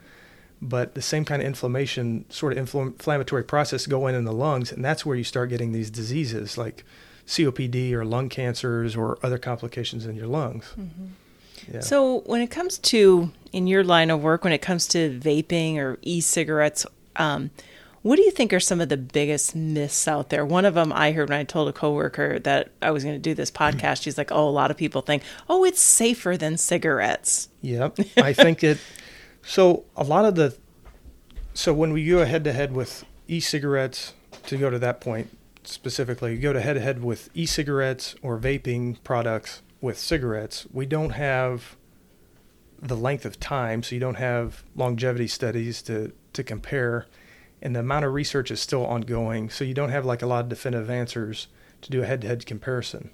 but 0.61 0.95
the 0.95 1.03
same 1.03 1.25
kind 1.25 1.43
of 1.43 1.47
inflammation, 1.49 2.25
sort 2.29 2.57
of 2.57 2.65
infl- 2.65 2.87
inflammatory 2.87 3.43
process 3.43 3.87
go 3.87 4.07
in 4.07 4.15
in 4.15 4.25
the 4.25 4.33
lungs, 4.33 4.71
and 4.71 4.85
that's 4.85 5.05
where 5.05 5.17
you 5.17 5.25
start 5.25 5.49
getting 5.49 5.73
these 5.73 5.91
diseases 5.91 6.57
like 6.57 6.85
COPD 7.27 7.95
or 7.95 8.05
lung 8.05 8.29
cancers 8.29 8.95
or 8.95 9.19
other 9.25 9.39
complications 9.39 10.07
in 10.07 10.15
your 10.15 10.29
lungs. 10.29 10.73
Yeah. 11.69 11.81
So, 11.81 12.21
when 12.27 12.41
it 12.41 12.53
comes 12.53 12.79
to 12.79 13.33
in 13.51 13.67
your 13.67 13.83
line 13.83 14.11
of 14.11 14.23
work, 14.23 14.45
when 14.45 14.53
it 14.53 14.63
comes 14.63 14.87
to 14.89 15.19
vaping 15.19 15.79
or 15.79 15.99
e-cigarettes, 16.03 16.87
um, 17.17 17.51
what 18.03 18.17
do 18.17 18.23
you 18.23 18.31
think 18.31 18.53
are 18.53 18.61
some 18.61 18.81
of 18.81 18.89
the 18.89 18.97
biggest 18.97 19.55
myths 19.55 20.07
out 20.09 20.31
there? 20.31 20.45
One 20.45 20.65
of 20.65 20.75
them 20.75 20.93
I 20.93 21.13
heard 21.13 21.29
when 21.29 21.39
I 21.39 21.45
told 21.45 21.69
a 21.69 21.73
coworker 21.73 22.39
that 22.41 22.71
I 22.83 22.91
was 22.91 23.05
going 23.05 23.17
to 23.17 23.21
do 23.21 23.35
this 23.35 23.51
podcast. 23.63 24.03
She's 24.03 24.19
like, 24.19 24.33
"Oh, 24.33 24.49
a 24.49 24.51
lot 24.51 24.71
of 24.71 24.77
people 24.77 25.03
think, 25.03 25.23
oh, 25.49 25.65
it's 25.65 25.81
safer 25.81 26.37
than 26.37 26.57
cigarettes." 26.57 27.49
Yep. 27.63 27.99
I 28.17 28.33
think 28.33 28.65
it. 28.65 28.79
So 29.43 29.85
a 29.97 30.05
lot 30.05 30.25
of 30.25 30.35
the. 30.35 30.57
So 31.55 31.73
when 31.73 31.93
we 31.93 32.07
go 32.07 32.25
head 32.25 32.45
to 32.45 32.53
head 32.53 32.73
with 32.73 33.05
e-cigarettes, 33.29 34.15
to 34.47 34.57
go 34.57 34.71
to 34.71 34.79
that 34.79 35.01
point 35.01 35.37
specifically, 35.65 36.35
you 36.35 36.41
go 36.41 36.53
to 36.53 36.61
head 36.61 36.75
to 36.75 36.81
head 36.81 37.03
with 37.05 37.29
e-cigarettes 37.35 38.15
or 38.23 38.39
vaping 38.39 39.03
products 39.05 39.63
with 39.81 39.99
cigarettes. 39.99 40.67
We 40.73 40.87
don't 40.87 41.11
have 41.11 41.77
the 42.81 42.97
length 42.97 43.25
of 43.25 43.39
time, 43.39 43.83
so 43.83 43.95
you 43.95 44.01
don't 44.01 44.17
have 44.17 44.65
longevity 44.75 45.29
studies 45.29 45.83
to 45.83 46.13
to 46.33 46.43
compare, 46.43 47.07
and 47.63 47.75
the 47.75 47.81
amount 47.81 48.05
of 48.05 48.13
research 48.13 48.51
is 48.51 48.61
still 48.61 48.85
ongoing. 48.85 49.49
So 49.49 49.65
you 49.65 49.73
don't 49.73 49.91
have 49.91 50.05
like 50.05 50.21
a 50.21 50.27
lot 50.27 50.45
of 50.45 50.49
definitive 50.49 50.91
answers 50.91 51.47
to 51.81 51.91
do 51.91 52.03
a 52.03 52.07
head 52.07 52.21
to 52.23 52.27
head 52.27 52.45
comparison. 52.45 53.11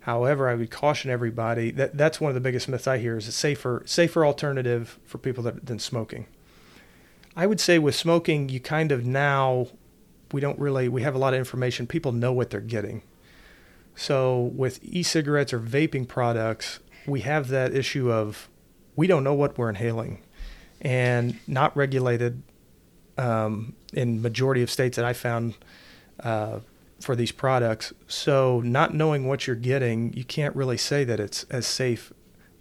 However, 0.00 0.48
I 0.48 0.54
would 0.54 0.70
caution 0.70 1.10
everybody 1.10 1.70
that 1.72 1.96
that's 1.96 2.20
one 2.20 2.30
of 2.30 2.34
the 2.34 2.40
biggest 2.40 2.68
myths 2.68 2.86
I 2.86 2.98
hear 2.98 3.16
is 3.16 3.28
a 3.28 3.32
safer 3.32 3.82
safer 3.86 4.26
alternative 4.26 4.98
for 5.04 5.18
people 5.18 5.44
that, 5.44 5.66
than 5.66 5.78
smoking. 5.78 6.26
I 7.36 7.46
would 7.46 7.60
say 7.60 7.78
with 7.78 7.94
smoking, 7.94 8.48
you 8.48 8.58
kind 8.58 8.90
of 8.90 9.06
now 9.06 9.68
we 10.32 10.40
don't 10.40 10.58
really 10.58 10.88
we 10.88 11.02
have 11.02 11.14
a 11.14 11.18
lot 11.18 11.34
of 11.34 11.38
information. 11.38 11.86
People 11.86 12.12
know 12.12 12.32
what 12.32 12.50
they're 12.50 12.60
getting. 12.60 13.02
So 13.94 14.52
with 14.54 14.78
e-cigarettes 14.82 15.52
or 15.52 15.60
vaping 15.60 16.06
products, 16.06 16.78
we 17.06 17.20
have 17.20 17.48
that 17.48 17.74
issue 17.74 18.10
of 18.12 18.48
we 18.96 19.06
don't 19.06 19.24
know 19.24 19.34
what 19.34 19.58
we're 19.58 19.68
inhaling, 19.68 20.22
and 20.80 21.38
not 21.46 21.76
regulated 21.76 22.42
um, 23.18 23.74
in 23.92 24.22
majority 24.22 24.62
of 24.62 24.70
states 24.70 24.96
that 24.96 25.04
I 25.04 25.12
found. 25.12 25.54
Uh, 26.20 26.60
for 27.00 27.14
these 27.14 27.32
products. 27.32 27.92
So 28.06 28.60
not 28.60 28.94
knowing 28.94 29.26
what 29.26 29.46
you're 29.46 29.56
getting, 29.56 30.12
you 30.14 30.24
can't 30.24 30.54
really 30.56 30.76
say 30.76 31.04
that 31.04 31.20
it's 31.20 31.44
as 31.44 31.66
safe, 31.66 32.12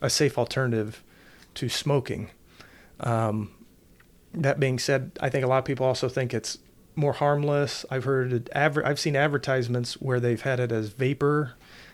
a 0.02 0.10
safe 0.10 0.38
alternative 0.38 1.04
to 1.56 1.70
smoking. 1.70 2.30
Um, 3.00 3.52
that 4.34 4.60
being 4.60 4.78
said, 4.78 5.12
I 5.20 5.30
think 5.30 5.44
a 5.44 5.48
lot 5.48 5.60
of 5.60 5.66
people 5.66 5.86
also 5.86 6.08
think 6.08 6.34
it's 6.34 6.60
more 6.96 7.14
harmless. 7.14 7.86
I've 7.90 8.04
heard 8.04 8.50
adver- 8.54 8.86
I've 8.86 9.00
seen 9.00 9.16
advertisements 9.16 9.96
where 9.96 10.20
they've 10.20 10.42
had 10.42 10.60
it 10.60 10.72
as 10.72 10.90
vapor, 10.90 11.54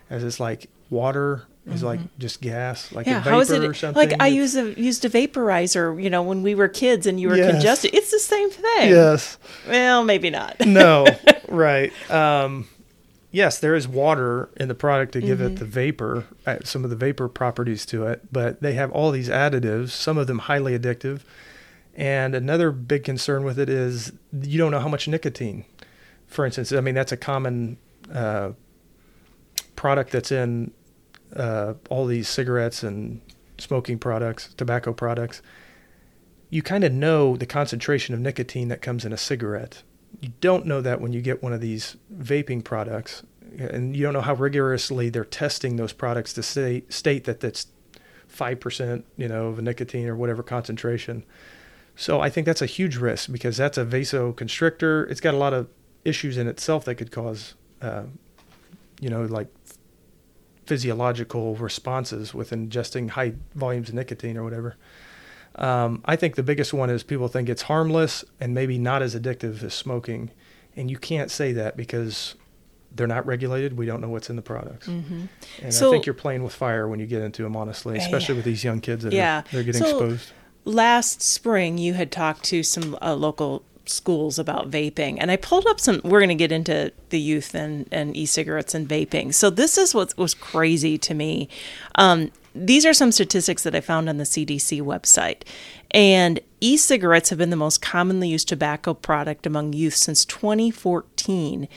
as 0.09 0.23
it's 0.23 0.39
like 0.39 0.69
water 0.89 1.43
is 1.65 1.81
like 1.83 1.99
just 2.19 2.41
gas, 2.41 2.91
like 2.91 3.07
yeah, 3.07 3.17
a 3.17 3.19
vapor 3.19 3.29
how 3.29 3.39
is 3.39 3.49
it? 3.51 3.63
or 3.63 3.73
something. 3.73 4.09
Like 4.09 4.21
I 4.21 4.27
use 4.27 4.55
a 4.55 4.73
used 4.79 5.05
a 5.05 5.09
vaporizer, 5.09 6.01
you 6.01 6.09
know, 6.09 6.21
when 6.21 6.43
we 6.43 6.55
were 6.55 6.67
kids 6.67 7.05
and 7.07 7.19
you 7.19 7.29
were 7.29 7.37
Yes. 7.37 7.51
congested. 7.51 7.93
It's 7.93 8.11
the 8.11 8.19
same 8.19 8.49
thing. 8.49 8.89
Yes. 8.89 9.37
Well, 9.67 10.03
maybe 10.03 10.29
not. 10.29 10.57
no, 10.65 11.05
right. 11.47 11.91
Um, 12.11 12.67
yes, 13.31 13.59
there 13.59 13.75
is 13.75 13.87
water 13.87 14.49
in 14.57 14.67
the 14.67 14.75
product 14.75 15.13
to 15.13 15.21
give 15.21 15.39
Mm-hmm. 15.39 15.53
it 15.55 15.59
the 15.59 15.65
vapor, 15.65 16.25
uh, 16.45 16.57
some 16.65 16.83
of 16.83 16.89
the 16.89 16.95
vapor 16.97 17.29
properties 17.29 17.85
to 17.87 18.07
it, 18.07 18.21
but 18.31 18.61
they 18.61 18.73
have 18.73 18.91
all 18.91 19.11
these 19.11 19.29
additives, 19.29 19.89
some 19.91 20.17
of 20.17 20.27
them 20.27 20.39
highly 20.39 20.77
addictive. 20.77 21.21
And 21.95 22.33
another 22.35 22.71
big 22.71 23.03
concern 23.03 23.43
with 23.45 23.57
it 23.59 23.69
is 23.69 24.11
you 24.41 24.57
don't 24.57 24.71
know 24.71 24.79
how 24.79 24.89
much 24.89 25.07
nicotine. 25.07 25.63
For 26.27 26.45
instance, 26.45 26.73
I 26.73 26.81
mean, 26.81 26.95
that's 26.95 27.11
a 27.11 27.17
common 27.17 27.77
uh, 28.11 28.51
product 29.75 30.11
that's 30.11 30.31
in 30.31 30.71
uh, 31.35 31.73
all 31.89 32.05
these 32.05 32.27
cigarettes 32.27 32.83
and 32.83 33.21
smoking 33.57 33.99
products, 33.99 34.53
tobacco 34.55 34.93
products. 34.93 35.41
You 36.49 36.61
kind 36.61 36.83
of 36.83 36.91
know 36.91 37.35
the 37.35 37.45
concentration 37.45 38.13
of 38.13 38.21
nicotine 38.21 38.67
that 38.67 38.81
comes 38.81 39.05
in 39.05 39.13
a 39.13 39.17
cigarette. 39.17 39.83
You 40.21 40.33
don't 40.41 40.65
know 40.65 40.81
that 40.81 41.01
when 41.01 41.13
you 41.13 41.21
get 41.21 41.41
one 41.41 41.53
of 41.53 41.61
these 41.61 41.97
vaping 42.15 42.63
products, 42.63 43.23
and 43.57 43.95
you 43.95 44.03
don't 44.03 44.13
know 44.13 44.21
how 44.21 44.35
rigorously 44.35 45.09
they're 45.09 45.25
testing 45.25 45.75
those 45.75 45.93
products 45.93 46.33
to 46.33 46.43
say, 46.43 46.83
state 46.89 47.23
that 47.25 47.39
that's 47.39 47.67
five 48.27 48.59
percent, 48.59 49.05
you 49.17 49.27
know, 49.27 49.47
of 49.47 49.61
nicotine 49.61 50.07
or 50.07 50.15
whatever 50.15 50.43
concentration. 50.43 51.23
So 51.95 52.19
I 52.19 52.29
think 52.29 52.45
that's 52.45 52.61
a 52.61 52.67
huge 52.67 52.97
risk 52.97 53.31
because 53.31 53.57
that's 53.57 53.77
a 53.77 53.85
vasoconstrictor. 53.85 55.09
It's 55.11 55.21
got 55.21 55.35
a 55.35 55.37
lot 55.37 55.53
of 55.53 55.67
issues 56.03 56.37
in 56.37 56.47
itself 56.47 56.85
that 56.85 56.95
could 56.95 57.11
cause, 57.11 57.53
uh, 57.81 58.03
you 58.99 59.09
know, 59.09 59.23
like 59.23 59.47
physiological 60.65 61.55
responses 61.55 62.33
with 62.33 62.51
ingesting 62.51 63.11
high 63.11 63.33
volumes 63.55 63.89
of 63.89 63.95
nicotine 63.95 64.37
or 64.37 64.43
whatever. 64.43 64.75
Um, 65.55 66.01
I 66.05 66.15
think 66.15 66.35
the 66.35 66.43
biggest 66.43 66.73
one 66.73 66.89
is 66.89 67.03
people 67.03 67.27
think 67.27 67.47
it's 67.49 67.63
harmless 67.63 68.25
and 68.39 68.53
maybe 68.55 68.77
not 68.77 69.01
as 69.03 69.15
addictive 69.15 69.61
as 69.63 69.73
smoking, 69.73 70.31
and 70.75 70.89
you 70.89 70.97
can't 70.97 71.29
say 71.29 71.51
that 71.53 71.77
because 71.77 72.33
they're 72.95 73.05
not 73.07 73.25
regulated. 73.25 73.77
We 73.77 73.85
don't 73.85 74.01
know 74.01 74.09
what's 74.09 74.29
in 74.31 74.35
the 74.35 74.41
products, 74.41 74.87
and 74.87 75.29
I 75.63 75.69
think 75.69 76.05
you're 76.07 76.13
playing 76.15 76.43
with 76.43 76.53
fire 76.53 76.87
when 76.87 76.99
you 76.99 77.05
get 77.05 77.21
into 77.21 77.43
them. 77.43 77.55
Honestly, 77.55 77.97
especially 77.97 78.35
with 78.35 78.45
these 78.45 78.63
young 78.63 78.79
kids 78.81 79.03
that 79.03 79.13
Yeah. 79.13 79.39
are 79.39 79.43
they're 79.51 79.63
getting 79.63 79.81
So- 79.81 79.89
exposed. 79.89 80.31
last 80.65 81.21
spring 81.21 81.77
you 81.77 81.93
had 81.93 82.11
talked 82.11 82.43
to 82.45 82.63
some 82.63 82.97
uh, 83.01 83.13
local 83.13 83.63
schools 83.85 84.39
about 84.39 84.71
vaping. 84.71 85.17
And 85.19 85.29
i 85.31 85.35
pulled 85.35 85.65
up 85.67 85.79
some 85.79 86.01
we're 86.03 86.19
going 86.19 86.29
to 86.29 86.35
get 86.35 86.51
into 86.51 86.91
the 87.09 87.19
youth 87.19 87.53
and, 87.53 87.87
and 87.91 88.15
e-cigarettes 88.15 88.73
and 88.73 88.87
vaping. 88.87 89.33
So 89.33 89.49
this 89.49 89.77
is 89.77 89.93
what 89.93 90.17
was 90.17 90.33
crazy 90.33 90.97
to 90.99 91.13
me. 91.13 91.49
Um, 91.95 92.31
these 92.55 92.85
are 92.85 92.93
some 92.93 93.11
statistics 93.11 93.63
that 93.63 93.73
i 93.73 93.81
found 93.81 94.07
on 94.07 94.17
the 94.17 94.23
cdc 94.23 94.79
website 94.81 95.41
and 95.93 96.39
e-cigarettes 96.59 97.29
have 97.29 97.37
been 97.37 97.49
the 97.49 97.55
most 97.55 97.81
commonly 97.81 98.29
used 98.29 98.47
tobacco 98.47 98.93
product 98.93 99.45
among 99.45 99.73
youth 99.73 99.95
since 99.95 100.25
2014 100.25 101.67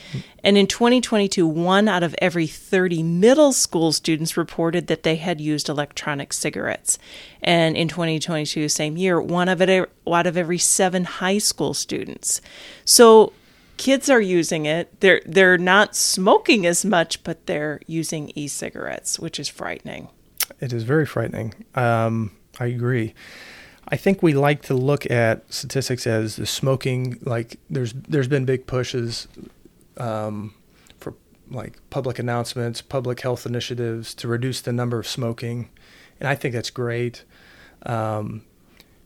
and 0.42 0.56
in 0.56 0.66
2022 0.66 1.46
one 1.46 1.88
out 1.88 2.02
of 2.02 2.14
every 2.18 2.46
30 2.46 3.02
middle 3.02 3.52
school 3.52 3.92
students 3.92 4.36
reported 4.36 4.86
that 4.86 5.02
they 5.02 5.16
had 5.16 5.40
used 5.40 5.68
electronic 5.68 6.32
cigarettes. 6.32 6.98
And 7.42 7.76
in 7.76 7.88
2022 7.88 8.68
same 8.68 8.96
year 8.96 9.20
one 9.20 9.48
of 9.48 9.60
it 9.60 9.90
out 10.06 10.26
of 10.26 10.36
every 10.36 10.58
seven 10.58 11.04
high 11.04 11.38
school 11.38 11.74
students. 11.74 12.40
So 12.84 13.32
kids 13.76 14.08
are 14.08 14.20
using 14.20 14.66
it. 14.66 15.00
They're 15.00 15.20
they're 15.26 15.58
not 15.58 15.96
smoking 15.96 16.64
as 16.64 16.84
much 16.84 17.22
but 17.24 17.46
they're 17.46 17.80
using 17.86 18.30
e-cigarettes 18.34 19.18
which 19.18 19.38
is 19.40 19.48
frightening. 19.48 20.08
It 20.60 20.72
is 20.72 20.84
very 20.84 21.06
frightening. 21.06 21.54
Um, 21.74 22.30
I 22.58 22.66
agree. 22.66 23.14
I 23.88 23.96
think 23.96 24.22
we 24.22 24.34
like 24.34 24.62
to 24.62 24.74
look 24.74 25.08
at 25.10 25.52
statistics 25.52 26.06
as 26.06 26.36
the 26.36 26.46
smoking. 26.46 27.18
Like 27.22 27.58
there's 27.70 27.92
there's 27.92 28.28
been 28.28 28.44
big 28.44 28.66
pushes 28.66 29.28
um, 29.96 30.54
for 30.98 31.14
like 31.50 31.78
public 31.90 32.18
announcements, 32.18 32.82
public 32.82 33.20
health 33.20 33.46
initiatives 33.46 34.14
to 34.14 34.28
reduce 34.28 34.60
the 34.60 34.72
number 34.72 34.98
of 34.98 35.06
smoking, 35.06 35.70
and 36.18 36.28
I 36.28 36.34
think 36.34 36.54
that's 36.54 36.70
great. 36.70 37.24
Um, 37.84 38.42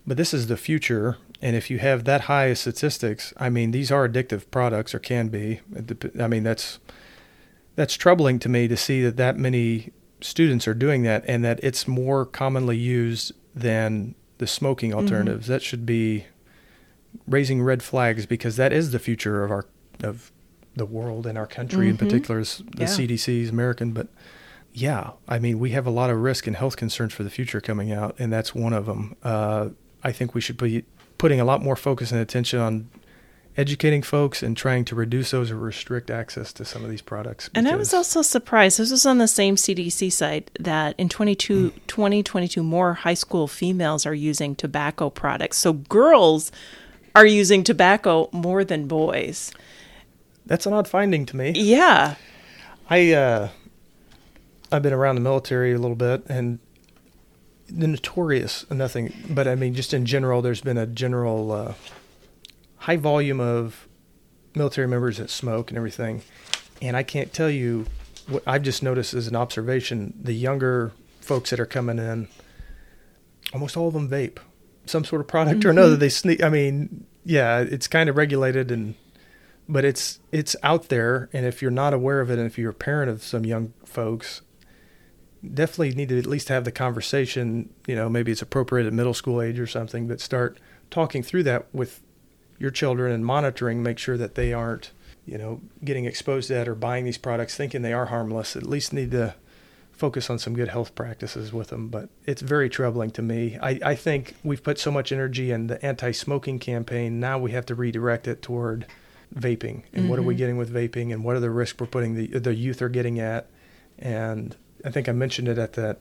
but 0.06 0.16
this 0.16 0.32
is 0.32 0.46
the 0.46 0.56
future, 0.56 1.18
and 1.42 1.54
if 1.54 1.68
you 1.68 1.78
have 1.78 2.04
that 2.04 2.22
high 2.22 2.46
of 2.46 2.58
statistics, 2.58 3.34
I 3.37 3.50
mean, 3.50 3.72
these 3.72 3.90
are 3.92 4.08
addictive 4.08 4.50
products 4.50 4.94
or 4.94 4.99
can 4.99 5.28
be. 5.28 5.60
I 6.18 6.26
mean, 6.26 6.42
that's 6.42 6.78
that's 7.76 7.94
troubling 7.94 8.38
to 8.40 8.49
me 8.49 8.66
to 8.66 8.76
see 8.78 9.02
that 9.02 9.18
that 9.18 9.37
many 9.37 9.92
students 10.22 10.66
are 10.66 10.75
doing 10.75 11.02
that 11.02 11.25
and 11.26 11.44
that 11.44 11.60
it's 11.62 11.87
more 11.87 12.25
commonly 12.25 12.76
used 12.76 13.32
than 13.54 14.14
the 14.40 14.47
smoking 14.47 14.92
alternatives. 14.94 15.47
That 15.49 15.62
should 15.62 15.85
be 15.87 16.25
raising 17.28 17.62
red 17.62 17.82
flags 17.82 18.25
because 18.26 18.56
that 18.56 18.73
is 18.73 18.90
the 18.90 18.99
future 18.99 19.44
of 19.44 19.50
our 19.50 19.66
of 20.02 20.32
the 20.75 20.87
world 20.87 21.26
and 21.26 21.37
our 21.37 21.47
country 21.47 21.88
in 21.88 21.97
particular 21.99 22.40
is 22.40 22.62
the 22.76 22.82
Yeah. 22.85 22.87
CDC's 22.88 23.50
American 23.50 23.92
but 23.92 24.09
yeah, 24.73 25.11
I 25.28 25.38
mean 25.38 25.59
we 25.59 25.70
have 25.70 25.87
a 25.87 25.90
lot 25.90 26.09
of 26.11 26.16
risk 26.18 26.47
and 26.47 26.56
health 26.56 26.76
concerns 26.76 27.12
for 27.12 27.23
the 27.23 27.30
future 27.30 27.61
coming 27.61 27.92
out 27.92 28.14
and 28.18 28.32
that's 28.32 28.54
one 28.54 28.73
of 28.73 28.87
them. 28.87 29.14
Uh, 29.23 29.70
I 30.02 30.12
think 30.12 30.35
we 30.35 30.40
should 30.40 30.56
be 30.56 30.85
putting 31.18 31.38
a 31.40 31.44
lot 31.44 31.62
more 31.62 31.76
focus 31.76 32.12
and 32.12 32.20
attention 32.20 32.61
on 32.61 32.88
educating 33.60 34.00
folks 34.00 34.42
and 34.42 34.56
trying 34.56 34.86
to 34.86 34.94
reduce 34.94 35.32
those 35.32 35.50
or 35.50 35.56
restrict 35.56 36.10
access 36.10 36.50
to 36.54 36.64
some 36.64 36.82
of 36.82 36.88
these 36.88 37.02
products. 37.02 37.50
And 37.54 37.68
I 37.68 37.76
was 37.76 37.92
also 37.92 38.22
surprised, 38.22 38.78
this 38.78 38.90
was 38.90 39.04
on 39.04 39.18
the 39.18 39.28
same 39.28 39.56
CDC 39.56 40.10
site, 40.10 40.50
that 40.58 40.94
in 40.96 41.10
22, 41.10 41.70
2022, 41.86 42.62
more 42.62 42.94
high 42.94 43.14
school 43.14 43.46
females 43.46 44.06
are 44.06 44.14
using 44.14 44.56
tobacco 44.56 45.10
products. 45.10 45.58
So 45.58 45.74
girls 45.74 46.50
are 47.14 47.26
using 47.26 47.62
tobacco 47.62 48.30
more 48.32 48.64
than 48.64 48.88
boys. 48.88 49.52
That's 50.46 50.64
an 50.64 50.72
odd 50.72 50.88
finding 50.88 51.26
to 51.26 51.36
me. 51.36 51.52
Yeah. 51.54 52.14
I 52.88 53.12
uh, 53.12 53.48
I've 54.72 54.82
been 54.82 54.94
around 54.94 55.16
the 55.16 55.20
military 55.20 55.72
a 55.72 55.78
little 55.78 55.96
bit, 55.96 56.24
and 56.28 56.58
the 57.68 57.86
notorious 57.86 58.68
nothing, 58.70 59.12
but 59.28 59.46
I 59.46 59.54
mean, 59.54 59.74
just 59.74 59.94
in 59.94 60.06
general, 60.06 60.42
there's 60.42 60.60
been 60.60 60.78
a 60.78 60.86
general 60.86 61.52
uh, 61.52 61.74
high 62.80 62.96
volume 62.96 63.40
of 63.40 63.88
military 64.54 64.88
members 64.88 65.18
that 65.18 65.30
smoke 65.30 65.70
and 65.70 65.76
everything. 65.76 66.22
And 66.82 66.96
I 66.96 67.02
can't 67.02 67.32
tell 67.32 67.50
you 67.50 67.87
what 68.28 68.42
I've 68.46 68.62
just 68.62 68.82
noticed 68.82 69.14
as 69.14 69.26
an 69.26 69.37
observation 69.37 70.14
the 70.20 70.32
younger 70.32 70.92
folks 71.20 71.50
that 71.50 71.60
are 71.60 71.66
coming 71.66 71.99
in, 71.99 72.28
almost 73.52 73.76
all 73.76 73.88
of 73.88 73.94
them 73.94 74.08
vape 74.08 74.38
some 74.87 75.04
sort 75.04 75.20
of 75.20 75.28
product 75.28 75.60
mm-hmm. 75.60 75.68
or 75.68 75.70
another. 75.70 75.96
They 75.96 76.08
sneak, 76.08 76.42
I 76.42 76.49
mean, 76.49 77.06
yeah, 77.25 77.60
it's 77.60 77.87
kind 77.87 78.08
of 78.08 78.16
regulated 78.16 78.70
and, 78.70 78.94
but 79.68 79.84
it's, 79.84 80.18
it's 80.32 80.56
out 80.62 80.88
there. 80.88 81.28
And 81.32 81.46
if 81.46 81.62
you're 81.62 81.70
not 81.70 81.94
aware 81.94 82.20
of 82.20 82.30
it, 82.30 82.38
and 82.38 82.46
if 82.46 82.58
you're 82.58 82.70
a 82.70 82.75
parent 82.75 83.10
of 83.10 83.22
some 83.22 83.44
young 83.44 83.72
folks, 83.84 84.40
definitely 85.54 85.94
need 85.94 86.08
to 86.08 86.18
at 86.18 86.26
least 86.26 86.49
have 86.49 86.64
the 86.64 86.72
conversation, 86.72 87.72
you 87.87 87.94
know, 87.94 88.08
maybe 88.08 88.32
it's 88.32 88.42
appropriate 88.42 88.87
at 88.87 88.92
middle 88.92 89.14
school 89.14 89.40
age 89.40 89.60
or 89.60 89.66
something, 89.66 90.08
but 90.08 90.20
start 90.20 90.58
talking 90.90 91.22
through 91.22 91.44
that 91.44 91.72
with 91.72 92.02
your 92.60 92.70
children 92.70 93.10
and 93.10 93.26
monitoring, 93.26 93.82
make 93.82 93.98
sure 93.98 94.16
that 94.16 94.36
they 94.36 94.52
aren't, 94.52 94.92
you 95.26 95.36
know, 95.36 95.60
getting 95.82 96.04
exposed 96.04 96.48
to 96.48 96.54
that 96.54 96.68
or 96.68 96.76
buying 96.76 97.04
these 97.04 97.18
products 97.18 97.56
thinking 97.56 97.82
they 97.82 97.92
are 97.92 98.06
harmless. 98.06 98.54
At 98.54 98.62
least 98.64 98.92
need 98.92 99.10
to 99.10 99.34
focus 99.90 100.30
on 100.30 100.38
some 100.38 100.54
good 100.54 100.68
health 100.68 100.94
practices 100.94 101.52
with 101.52 101.68
them. 101.68 101.88
But 101.88 102.10
it's 102.26 102.42
very 102.42 102.68
troubling 102.68 103.10
to 103.12 103.22
me. 103.22 103.58
I, 103.60 103.80
I 103.84 103.94
think 103.94 104.34
we've 104.44 104.62
put 104.62 104.78
so 104.78 104.90
much 104.90 105.10
energy 105.10 105.50
in 105.50 105.66
the 105.66 105.84
anti 105.84 106.12
smoking 106.12 106.58
campaign. 106.58 107.18
Now 107.18 107.38
we 107.38 107.50
have 107.52 107.66
to 107.66 107.74
redirect 107.74 108.28
it 108.28 108.42
toward 108.42 108.86
vaping 109.34 109.84
and 109.92 110.02
mm-hmm. 110.02 110.08
what 110.08 110.18
are 110.18 110.22
we 110.22 110.34
mm-hmm. 110.34 110.38
getting 110.38 110.56
with 110.58 110.72
vaping 110.72 111.12
and 111.12 111.24
what 111.24 111.36
are 111.36 111.40
the 111.40 111.50
risks 111.50 111.80
we're 111.80 111.86
putting 111.86 112.14
the, 112.14 112.26
the 112.38 112.54
youth 112.54 112.82
are 112.82 112.88
getting 112.90 113.18
at. 113.18 113.48
And 113.98 114.54
I 114.84 114.90
think 114.90 115.08
I 115.08 115.12
mentioned 115.12 115.48
it 115.48 115.56
at 115.56 115.72
that 115.74 116.00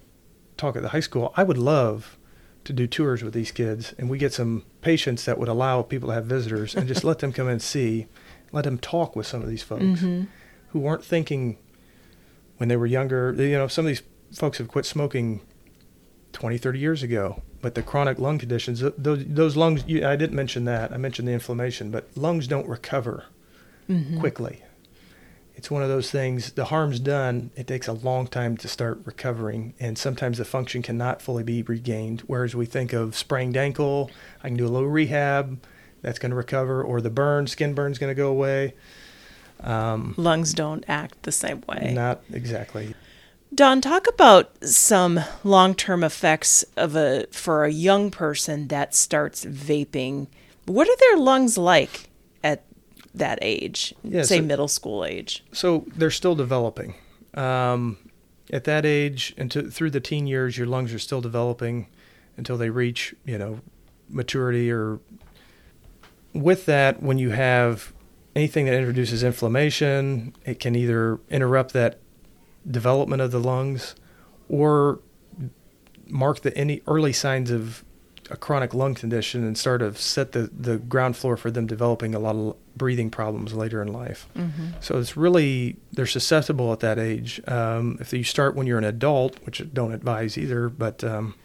talk 0.57 0.75
at 0.75 0.81
the 0.81 0.89
high 0.89 0.99
school. 0.99 1.33
I 1.37 1.43
would 1.43 1.57
love 1.57 2.17
to 2.63 2.73
do 2.73 2.87
tours 2.87 3.23
with 3.23 3.33
these 3.33 3.51
kids, 3.51 3.93
and 3.97 4.09
we 4.09 4.17
get 4.17 4.33
some 4.33 4.63
patients 4.81 5.25
that 5.25 5.37
would 5.37 5.47
allow 5.47 5.81
people 5.81 6.09
to 6.09 6.15
have 6.15 6.25
visitors 6.25 6.75
and 6.75 6.87
just 6.87 7.03
let 7.03 7.19
them 7.19 7.31
come 7.31 7.47
and 7.47 7.61
see, 7.61 8.07
let 8.51 8.63
them 8.63 8.77
talk 8.77 9.15
with 9.15 9.25
some 9.25 9.41
of 9.41 9.49
these 9.49 9.63
folks 9.63 9.83
mm-hmm. 9.83 10.23
who 10.69 10.79
weren't 10.79 11.03
thinking 11.03 11.57
when 12.57 12.69
they 12.69 12.77
were 12.77 12.85
younger. 12.85 13.33
You 13.37 13.57
know, 13.57 13.67
some 13.67 13.85
of 13.85 13.87
these 13.87 14.03
folks 14.33 14.57
have 14.57 14.67
quit 14.67 14.85
smoking 14.85 15.41
20, 16.33 16.57
30 16.57 16.79
years 16.79 17.03
ago, 17.03 17.41
but 17.61 17.75
the 17.75 17.81
chronic 17.81 18.19
lung 18.19 18.37
conditions, 18.37 18.83
those, 18.97 19.25
those 19.25 19.55
lungs, 19.55 19.83
I 19.83 20.15
didn't 20.15 20.33
mention 20.33 20.65
that. 20.65 20.91
I 20.91 20.97
mentioned 20.97 21.27
the 21.27 21.33
inflammation, 21.33 21.91
but 21.91 22.09
lungs 22.15 22.47
don't 22.47 22.67
recover 22.67 23.25
mm-hmm. 23.89 24.19
quickly 24.19 24.63
it's 25.59 25.69
one 25.69 25.83
of 25.83 25.89
those 25.89 26.09
things 26.09 26.53
the 26.53 26.63
harm's 26.63 27.01
done 27.01 27.51
it 27.57 27.67
takes 27.67 27.85
a 27.89 27.91
long 27.91 28.25
time 28.25 28.55
to 28.55 28.65
start 28.65 28.97
recovering 29.03 29.73
and 29.77 29.97
sometimes 29.97 30.37
the 30.37 30.45
function 30.45 30.81
cannot 30.81 31.21
fully 31.21 31.43
be 31.43 31.61
regained. 31.63 32.21
Whereas 32.27 32.55
we 32.55 32.65
think 32.65 32.93
of 32.93 33.13
sprained 33.13 33.57
ankle 33.57 34.09
i 34.41 34.47
can 34.47 34.55
do 34.55 34.65
a 34.65 34.69
little 34.69 34.87
rehab 34.87 35.59
that's 36.01 36.17
going 36.17 36.29
to 36.29 36.35
recover 36.37 36.81
or 36.81 37.01
the 37.01 37.09
burn 37.09 37.45
skin 37.45 37.73
burn's 37.73 37.97
going 37.97 38.09
to 38.09 38.15
go 38.15 38.29
away. 38.29 38.73
Um, 39.59 40.13
lungs 40.15 40.53
don't 40.53 40.85
act 40.87 41.23
the 41.23 41.33
same 41.33 41.61
way. 41.67 41.91
Not 41.93 42.21
exactly. 42.31 42.95
Don 43.53 43.81
talk 43.81 44.07
about 44.07 44.63
some 44.63 45.19
long-term 45.43 46.05
effects 46.05 46.63
of 46.77 46.95
a 46.95 47.25
for 47.33 47.65
a 47.65 47.69
young 47.69 48.11
person 48.11 48.69
that 48.69 48.95
starts 48.95 49.43
vaping. 49.43 50.27
What 50.63 50.87
are 50.87 50.95
their 50.95 51.17
lungs 51.17 51.57
like 51.57 52.08
that 53.15 53.39
age, 53.41 53.93
yeah, 54.03 54.24
say 54.24 54.37
so, 54.37 54.43
middle 54.43 54.67
school 54.67 55.05
age. 55.05 55.43
So 55.51 55.85
they're 55.95 56.11
still 56.11 56.35
developing. 56.35 56.95
Um, 57.33 57.98
at 58.51 58.63
that 58.63 58.85
age, 58.85 59.33
and 59.37 59.51
through 59.51 59.91
the 59.91 60.00
teen 60.00 60.27
years, 60.27 60.57
your 60.57 60.67
lungs 60.67 60.93
are 60.93 61.00
still 61.00 61.22
developing 61.22 61.87
until 62.37 62.57
they 62.57 62.69
reach, 62.69 63.13
you 63.25 63.37
know, 63.37 63.61
maturity. 64.09 64.72
Or 64.72 65.00
with 66.33 66.65
that, 66.65 67.03
when 67.03 67.17
you 67.17 67.29
have 67.29 67.93
anything 68.35 68.65
that 68.65 68.74
introduces 68.74 69.24
inflammation, 69.24 70.35
it 70.45 70.59
can 70.59 70.75
either 70.75 71.19
interrupt 71.29 71.74
that 71.74 72.00
development 72.69 73.22
of 73.22 73.31
the 73.31 73.39
lungs 73.39 73.95
or 74.48 75.00
mark 76.07 76.41
the 76.41 76.55
any 76.57 76.81
early 76.87 77.13
signs 77.13 77.51
of 77.51 77.83
a 78.29 78.37
chronic 78.37 78.74
lung 78.74 78.94
condition 78.94 79.44
and 79.44 79.57
sort 79.57 79.81
of 79.81 80.00
set 80.00 80.33
the, 80.33 80.50
the 80.57 80.77
ground 80.77 81.18
floor 81.18 81.35
for 81.35 81.50
them 81.50 81.65
developing 81.65 82.13
a 82.13 82.20
lot 82.20 82.35
of 82.35 82.55
breathing 82.77 83.09
problems 83.09 83.53
later 83.53 83.81
in 83.81 83.92
life. 83.92 84.27
Mm-hmm. 84.35 84.68
So 84.79 85.00
it's 85.00 85.18
really, 85.18 85.77
they're 85.92 86.05
susceptible 86.05 86.72
at 86.72 86.79
that 86.81 87.00
age. 87.00 87.42
Um, 87.48 87.98
if 88.00 88.13
you 88.13 88.24
start 88.24 88.55
when 88.55 88.68
you're 88.68 88.77
an 88.77 88.83
adult, 88.83 89.44
which 89.46 89.61
I 89.61 89.65
don't 89.65 89.94
advise 89.94 90.37
either, 90.37 90.70
but 90.70 91.03
um, 91.03 91.35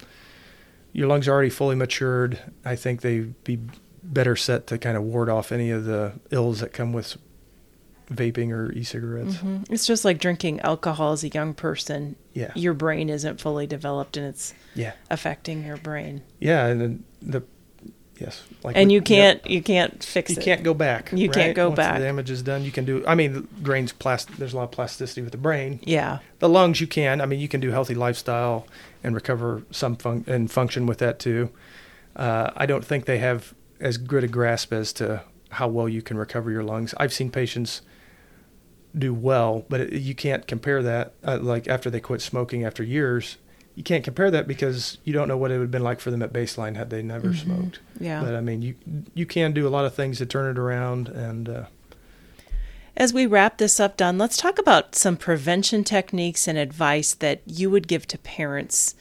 your 0.92 1.08
lungs 1.08 1.26
are 1.26 1.32
already 1.32 1.50
fully 1.50 1.76
matured, 1.76 2.38
I 2.64 2.76
think 2.76 3.00
they'd 3.00 3.42
be 3.44 3.58
better 4.02 4.36
set 4.36 4.66
to 4.66 4.78
kind 4.78 4.96
of 4.96 5.02
ward 5.02 5.28
off 5.28 5.50
any 5.50 5.70
of 5.70 5.84
the 5.84 6.12
ills 6.30 6.60
that 6.60 6.72
come 6.72 6.92
with 6.92 7.16
vaping 8.10 8.52
or 8.52 8.72
e-cigarettes. 8.72 9.36
Mm-hmm. 9.36 9.72
It's 9.72 9.86
just 9.86 10.04
like 10.04 10.18
drinking 10.18 10.60
alcohol 10.60 11.12
as 11.12 11.24
a 11.24 11.28
young 11.28 11.54
person. 11.54 12.16
Yeah. 12.32 12.52
Your 12.54 12.74
brain 12.74 13.08
isn't 13.08 13.40
fully 13.40 13.66
developed 13.66 14.16
and 14.16 14.26
it's 14.26 14.54
yeah. 14.74 14.92
affecting 15.10 15.64
your 15.64 15.76
brain. 15.76 16.22
Yeah, 16.40 16.66
and 16.66 17.04
the, 17.22 17.40
the 17.40 17.46
yes, 18.18 18.42
like 18.62 18.76
and 18.76 18.92
you 18.92 19.00
can't 19.00 19.40
yep. 19.44 19.50
you 19.50 19.62
can't 19.62 20.02
fix 20.02 20.30
you 20.30 20.36
it. 20.36 20.38
You 20.38 20.44
can't 20.44 20.62
go 20.62 20.74
back. 20.74 21.12
You 21.12 21.28
right? 21.28 21.34
can't 21.34 21.56
go 21.56 21.68
Once 21.68 21.76
back. 21.76 21.98
The 21.98 22.04
damage 22.04 22.30
is 22.30 22.42
done. 22.42 22.64
You 22.64 22.72
can 22.72 22.84
do. 22.84 23.04
I 23.06 23.14
mean, 23.14 23.32
the 23.32 23.40
brain's 23.42 23.92
plastic. 23.92 24.36
There's 24.36 24.52
a 24.52 24.56
lot 24.56 24.64
of 24.64 24.72
plasticity 24.72 25.22
with 25.22 25.32
the 25.32 25.38
brain. 25.38 25.80
Yeah. 25.82 26.18
The 26.40 26.48
lungs, 26.48 26.80
you 26.80 26.86
can. 26.86 27.20
I 27.20 27.26
mean, 27.26 27.40
you 27.40 27.48
can 27.48 27.60
do 27.60 27.70
healthy 27.70 27.94
lifestyle 27.94 28.66
and 29.02 29.14
recover 29.14 29.62
some 29.70 29.96
fun- 29.96 30.24
and 30.26 30.50
function 30.50 30.86
with 30.86 30.98
that 30.98 31.18
too. 31.18 31.50
Uh, 32.16 32.50
I 32.56 32.66
don't 32.66 32.84
think 32.84 33.06
they 33.06 33.18
have 33.18 33.54
as 33.80 33.96
good 33.96 34.24
a 34.24 34.28
grasp 34.28 34.72
as 34.72 34.92
to 34.94 35.22
how 35.50 35.68
well 35.68 35.88
you 35.88 36.02
can 36.02 36.16
recover 36.16 36.50
your 36.50 36.62
lungs. 36.64 36.94
I've 36.96 37.12
seen 37.12 37.30
patients 37.30 37.82
do 38.96 39.12
well, 39.12 39.64
but 39.68 39.80
it, 39.80 39.92
you 39.92 40.14
can't 40.14 40.46
compare 40.46 40.82
that. 40.82 41.14
Uh, 41.24 41.38
like 41.40 41.68
after 41.68 41.90
they 41.90 42.00
quit 42.00 42.20
smoking 42.20 42.64
after 42.64 42.82
years, 42.82 43.38
you 43.74 43.82
can't 43.82 44.04
compare 44.04 44.30
that 44.30 44.46
because 44.46 44.98
you 45.04 45.12
don't 45.12 45.28
know 45.28 45.36
what 45.36 45.50
it 45.50 45.54
would 45.54 45.64
have 45.64 45.70
been 45.70 45.82
like 45.82 46.00
for 46.00 46.10
them 46.10 46.22
at 46.22 46.32
baseline 46.32 46.76
had 46.76 46.90
they 46.90 47.02
never 47.02 47.28
mm-hmm. 47.28 47.52
smoked. 47.52 47.80
Yeah. 47.98 48.22
But 48.22 48.34
I 48.34 48.40
mean, 48.40 48.62
you 48.62 48.74
you 49.14 49.26
can 49.26 49.52
do 49.52 49.66
a 49.66 49.70
lot 49.70 49.84
of 49.84 49.94
things 49.94 50.18
to 50.18 50.26
turn 50.26 50.50
it 50.50 50.58
around. 50.58 51.08
And 51.08 51.48
uh, 51.48 51.64
as 52.96 53.12
we 53.12 53.26
wrap 53.26 53.58
this 53.58 53.80
up, 53.80 53.96
Don, 53.96 54.18
let's 54.18 54.36
talk 54.36 54.58
about 54.58 54.94
some 54.94 55.16
prevention 55.16 55.82
techniques 55.82 56.46
and 56.46 56.56
advice 56.56 57.14
that 57.14 57.42
you 57.46 57.68
would 57.70 57.88
give 57.88 58.06
to 58.08 58.18
parents 58.18 58.94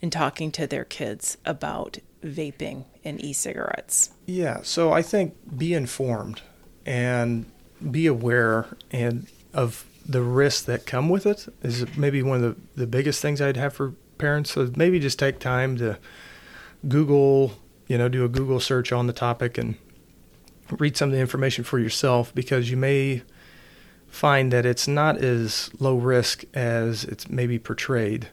in 0.00 0.10
talking 0.10 0.52
to 0.52 0.66
their 0.66 0.84
kids 0.84 1.36
about 1.44 1.98
vaping 2.24 2.84
and 3.04 3.20
e-cigarettes. 3.22 4.10
Yeah. 4.26 4.60
So 4.62 4.92
I 4.92 5.02
think 5.02 5.34
be 5.58 5.74
informed 5.74 6.42
and 6.86 7.50
be 7.90 8.06
aware 8.06 8.76
and 8.90 9.26
of 9.52 9.84
the 10.06 10.22
risks 10.22 10.62
that 10.62 10.86
come 10.86 11.08
with 11.08 11.26
it 11.26 11.46
is 11.62 11.96
maybe 11.96 12.22
one 12.22 12.42
of 12.42 12.56
the, 12.74 12.80
the 12.80 12.86
biggest 12.86 13.22
things 13.22 13.40
I'd 13.40 13.56
have 13.56 13.74
for 13.74 13.92
parents. 14.18 14.52
So 14.52 14.70
maybe 14.76 14.98
just 14.98 15.18
take 15.18 15.38
time 15.38 15.76
to 15.78 15.98
Google, 16.88 17.52
you 17.86 17.98
know, 17.98 18.08
do 18.08 18.24
a 18.24 18.28
Google 18.28 18.60
search 18.60 18.92
on 18.92 19.06
the 19.06 19.12
topic 19.12 19.58
and 19.58 19.76
read 20.78 20.96
some 20.96 21.08
of 21.08 21.12
the 21.12 21.20
information 21.20 21.64
for 21.64 21.78
yourself 21.78 22.34
because 22.34 22.70
you 22.70 22.76
may 22.76 23.22
find 24.08 24.52
that 24.52 24.66
it's 24.66 24.88
not 24.88 25.18
as 25.18 25.70
low 25.78 25.96
risk 25.96 26.44
as 26.54 27.04
it's 27.04 27.28
maybe 27.28 27.58
portrayed. 27.58 28.28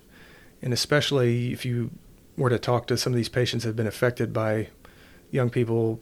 And 0.62 0.74
especially 0.74 1.54
if 1.54 1.66
you 1.66 1.92
were 2.38 2.50
to 2.50 2.60
talk 2.60 2.88
to 2.88 2.98
some 2.98 3.14
of 3.14 3.18
these 3.18 3.30
patients 3.30 3.64
that 3.64 3.70
have 3.70 3.76
been 3.76 3.88
affected 3.88 4.34
by 4.34 4.70
young 5.32 5.50
people, 5.50 6.00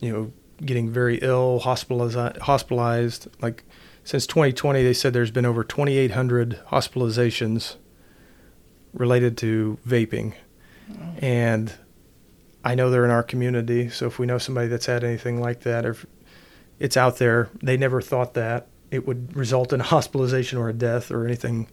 you 0.00 0.12
know, 0.12 0.32
getting 0.64 0.90
very 0.90 1.18
ill, 1.18 1.60
hospitalized, 1.60 2.38
hospitalized 2.38 3.28
like 3.40 3.64
since 4.06 4.24
2020, 4.28 4.84
they 4.84 4.92
said 4.92 5.12
there's 5.12 5.32
been 5.32 5.44
over 5.44 5.64
2,800 5.64 6.60
hospitalizations 6.68 7.74
related 8.92 9.36
to 9.38 9.78
vaping. 9.84 10.34
And 11.18 11.72
I 12.64 12.76
know 12.76 12.88
they're 12.88 13.04
in 13.04 13.10
our 13.10 13.24
community, 13.24 13.88
so 13.88 14.06
if 14.06 14.20
we 14.20 14.24
know 14.24 14.38
somebody 14.38 14.68
that's 14.68 14.86
had 14.86 15.02
anything 15.02 15.40
like 15.40 15.62
that, 15.62 15.84
or 15.84 15.96
it's 16.78 16.96
out 16.96 17.16
there, 17.16 17.50
they 17.60 17.76
never 17.76 18.00
thought 18.00 18.34
that 18.34 18.68
it 18.92 19.08
would 19.08 19.34
result 19.34 19.72
in 19.72 19.80
a 19.80 19.84
hospitalization 19.94 20.56
or 20.56 20.68
a 20.68 20.72
death 20.72 21.10
or 21.10 21.26
anything 21.26 21.66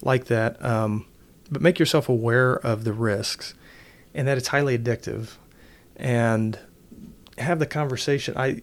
like 0.00 0.24
that. 0.24 0.64
Um, 0.64 1.04
but 1.50 1.60
make 1.60 1.78
yourself 1.78 2.08
aware 2.08 2.54
of 2.54 2.84
the 2.84 2.94
risks 2.94 3.52
and 4.14 4.26
that 4.26 4.38
it's 4.38 4.48
highly 4.48 4.78
addictive. 4.78 5.32
And 5.96 6.58
have 7.38 7.58
the 7.58 7.66
conversation. 7.66 8.34
I 8.36 8.62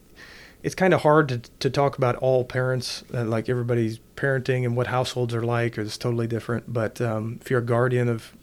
it's 0.63 0.76
kind 0.76 0.93
of 0.93 1.02
hard 1.02 1.30
to, 1.30 1.39
to 1.60 1.69
talk 1.69 1.97
about 1.97 2.15
all 2.17 2.43
parents, 2.45 3.04
uh, 3.13 3.24
like 3.24 3.50
everybody's 3.50 4.00
parenting 4.15 4.63
and 4.63 4.76
what 4.76 4.88
households 4.88 5.34
are 5.34 5.43
like, 5.43 5.78
it's 5.78 5.97
totally 5.97 6.28
different. 6.28 6.71
But 6.71 7.02
um, 7.02 7.39
if 7.41 7.50
you're 7.50 7.60
a 7.60 7.65
guardian 7.65 8.08
of 8.08 8.36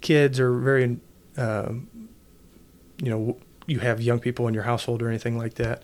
kids 0.00 0.38
or 0.38 0.58
very, 0.58 0.98
uh, 1.36 1.72
you 3.02 3.10
know, 3.10 3.38
you 3.66 3.78
have 3.78 4.02
young 4.02 4.18
people 4.18 4.46
in 4.48 4.54
your 4.54 4.64
household 4.64 5.02
or 5.02 5.08
anything 5.08 5.38
like 5.38 5.54
that, 5.54 5.82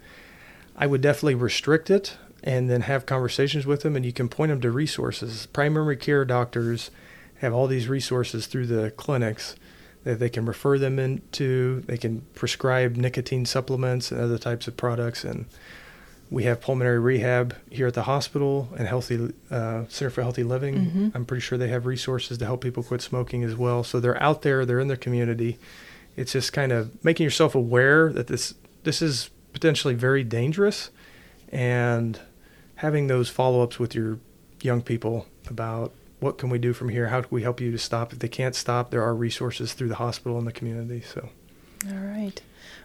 I 0.77 0.87
would 0.87 1.01
definitely 1.01 1.37
restrict 1.37 1.91
it 1.91 2.17
and 2.45 2.69
then 2.69 2.83
have 2.83 3.07
conversations 3.07 3.67
with 3.67 3.83
them. 3.83 3.97
And 3.97 4.05
you 4.05 4.13
can 4.13 4.29
point 4.29 4.51
them 4.51 4.61
to 4.61 4.71
resources. 4.71 5.47
Primary 5.47 5.97
care 5.97 6.25
doctors 6.25 6.91
have 7.37 7.55
all 7.55 7.67
these 7.67 7.89
resources 7.89 8.47
through 8.47 8.67
the 8.67 8.91
clinics 8.91 9.57
that 10.05 10.19
they 10.19 10.29
can 10.29 10.45
refer 10.45 10.79
them 10.79 10.99
into. 10.99 11.81
They 11.87 11.97
can 11.97 12.23
prescribe 12.35 12.97
nicotine 12.97 13.47
supplements 13.47 14.13
and 14.13 14.21
other 14.21 14.39
types 14.39 14.69
of 14.69 14.77
products. 14.77 15.25
And 15.25 15.47
we 16.31 16.45
have 16.45 16.61
pulmonary 16.61 16.99
rehab 16.99 17.57
here 17.71 17.87
at 17.87 17.95
the 17.95 18.03
hospital 18.03 18.69
and 18.77 18.87
healthy 18.87 19.33
uh, 19.51 19.85
Center 19.89 20.11
for 20.11 20.23
Healthy 20.23 20.45
Living. 20.45 20.75
Mm-hmm. 20.75 21.09
I'm 21.15 21.25
pretty 21.25 21.41
sure 21.41 21.57
they 21.57 21.69
have 21.69 21.87
resources 21.87 22.39
to 22.39 22.45
help 22.45 22.61
people 22.61 22.83
quit 22.83 23.01
smoking 23.01 23.45
as 23.45 23.57
well. 23.57 23.83
So 23.83 23.99
they're 23.99 24.23
out 24.23 24.43
there. 24.43 24.67
They're 24.67 24.81
in 24.81 24.89
their 24.89 24.97
community. 24.97 25.59
It's 26.17 26.33
just 26.33 26.53
kind 26.53 26.73
of 26.73 27.03
making 27.05 27.25
yourself 27.25 27.55
aware 27.55 28.13
that 28.13 28.27
this 28.27 28.55
this 28.85 29.01
is 29.01 29.31
potentially 29.53 29.95
very 29.95 30.23
dangerous, 30.23 30.91
and 31.51 32.21
having 32.77 33.07
those 33.07 33.29
follow 33.29 33.63
ups 33.63 33.79
with 33.79 33.95
your 33.95 34.19
young 34.61 34.83
people 34.83 35.27
about 35.49 35.93
what 36.21 36.39
can 36.39 36.51
we 36.51 36.59
do 36.59 36.73
from 36.73 36.89
here? 36.89 37.09
How 37.09 37.21
can 37.21 37.31
we 37.31 37.43
help 37.43 37.61
you 37.61 37.71
to 37.71 37.79
stop? 37.79 38.13
If 38.13 38.19
they 38.19 38.29
can't 38.29 38.55
stop, 38.55 38.91
there 38.91 39.03
are 39.03 39.15
resources 39.15 39.73
through 39.73 39.89
the 39.89 39.97
hospital 39.97 40.39
and 40.39 40.47
the 40.47 40.53
community. 40.53 41.01
So, 41.01 41.31
all 41.87 41.99
right. 41.99 42.41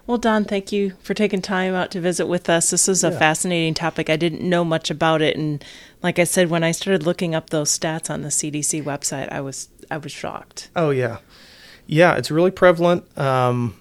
Well, 0.06 0.17
Don, 0.17 0.43
thank 0.43 0.71
you 0.71 0.93
for 1.01 1.13
taking 1.13 1.41
time 1.41 1.73
out 1.73 1.91
to 1.91 2.01
visit 2.01 2.27
with 2.27 2.49
us. 2.49 2.71
This 2.71 2.89
is 2.89 3.03
a 3.03 3.10
yeah. 3.12 3.19
fascinating 3.19 3.73
topic. 3.73 4.10
I 4.10 4.17
didn't 4.17 4.41
know 4.41 4.65
much 4.65 4.91
about 4.91 5.21
it, 5.21 5.38
and 5.38 5.63
like 6.01 6.19
I 6.19 6.25
said, 6.25 6.49
when 6.49 6.63
I 6.63 6.71
started 6.71 7.03
looking 7.03 7.34
up 7.34 7.49
those 7.49 7.77
stats 7.77 8.10
on 8.10 8.21
the 8.21 8.27
CDC 8.27 8.84
website, 8.84 9.32
I 9.32 9.39
was 9.39 9.69
I 9.89 9.97
was 9.97 10.12
shocked. 10.12 10.69
Oh 10.75 10.89
yeah, 10.89 11.19
yeah, 11.88 12.15
it's 12.15 12.32
really 12.32 12.51
prevalent, 12.51 13.17
um, 13.17 13.79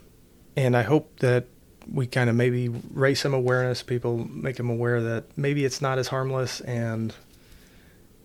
and 0.57 0.77
I 0.77 0.83
hope 0.83 1.18
that 1.18 1.46
we 1.92 2.07
kind 2.07 2.31
of 2.31 2.37
maybe 2.37 2.68
raise 2.68 3.20
some 3.20 3.35
awareness. 3.35 3.83
People 3.83 4.18
make 4.18 4.57
them 4.57 4.70
aware 4.70 5.01
that 5.03 5.37
maybe 5.37 5.64
it's 5.64 5.83
not 5.83 5.98
as 5.98 6.07
harmless, 6.07 6.61
and 6.61 7.12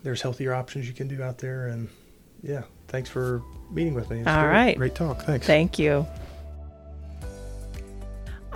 there's 0.04 0.21
healthier 0.21 0.54
options 0.54 0.88
you 0.88 0.93
can 0.93 1.08
do 1.08 1.23
out 1.23 1.39
there. 1.39 1.67
And 1.67 1.89
yeah, 2.43 2.63
thanks 2.88 3.10
for 3.10 3.41
meeting 3.71 3.95
with 3.95 4.12
me. 4.12 4.19
It's 4.19 4.28
All 4.28 4.43
great, 4.43 4.52
right, 4.52 4.78
great 4.78 4.95
talk. 4.95 5.23
Thanks. 5.23 5.47
Thank 5.47 5.80
you. 5.80 6.06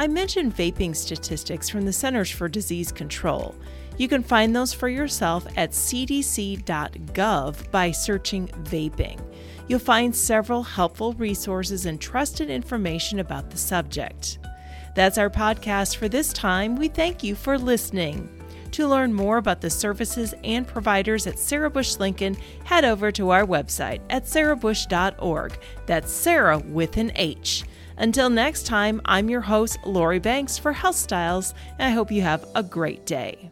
I 0.01 0.07
mentioned 0.07 0.57
vaping 0.57 0.95
statistics 0.95 1.69
from 1.69 1.85
the 1.85 1.93
Centers 1.93 2.31
for 2.31 2.49
Disease 2.49 2.91
Control. 2.91 3.53
You 3.99 4.07
can 4.07 4.23
find 4.23 4.55
those 4.55 4.73
for 4.73 4.89
yourself 4.89 5.45
at 5.55 5.69
cdc.gov 5.73 7.69
by 7.69 7.91
searching 7.91 8.47
vaping. 8.47 9.21
You'll 9.67 9.77
find 9.77 10.15
several 10.15 10.63
helpful 10.63 11.13
resources 11.13 11.85
and 11.85 12.01
trusted 12.01 12.49
information 12.49 13.19
about 13.19 13.51
the 13.51 13.59
subject. 13.59 14.39
That's 14.95 15.19
our 15.19 15.29
podcast 15.29 15.97
for 15.97 16.09
this 16.09 16.33
time. 16.33 16.77
We 16.77 16.87
thank 16.87 17.23
you 17.23 17.35
for 17.35 17.59
listening. 17.59 18.27
To 18.71 18.87
learn 18.87 19.13
more 19.13 19.37
about 19.37 19.61
the 19.61 19.69
services 19.69 20.33
and 20.43 20.67
providers 20.67 21.27
at 21.27 21.37
Sarah 21.37 21.69
Bush 21.69 21.97
Lincoln, 21.97 22.37
head 22.63 22.85
over 22.85 23.11
to 23.11 23.29
our 23.29 23.45
website 23.45 24.01
at 24.09 24.23
sarahbush.org. 24.23 25.59
That's 25.85 26.11
Sarah 26.11 26.57
with 26.57 26.97
an 26.97 27.11
H. 27.15 27.65
Until 27.97 28.29
next 28.29 28.65
time, 28.65 29.01
I'm 29.05 29.29
your 29.29 29.41
host, 29.41 29.77
Lori 29.85 30.19
Banks 30.19 30.57
for 30.57 30.73
Health 30.73 30.95
Styles, 30.95 31.53
and 31.77 31.87
I 31.87 31.91
hope 31.91 32.11
you 32.11 32.21
have 32.21 32.45
a 32.55 32.63
great 32.63 33.05
day. 33.05 33.50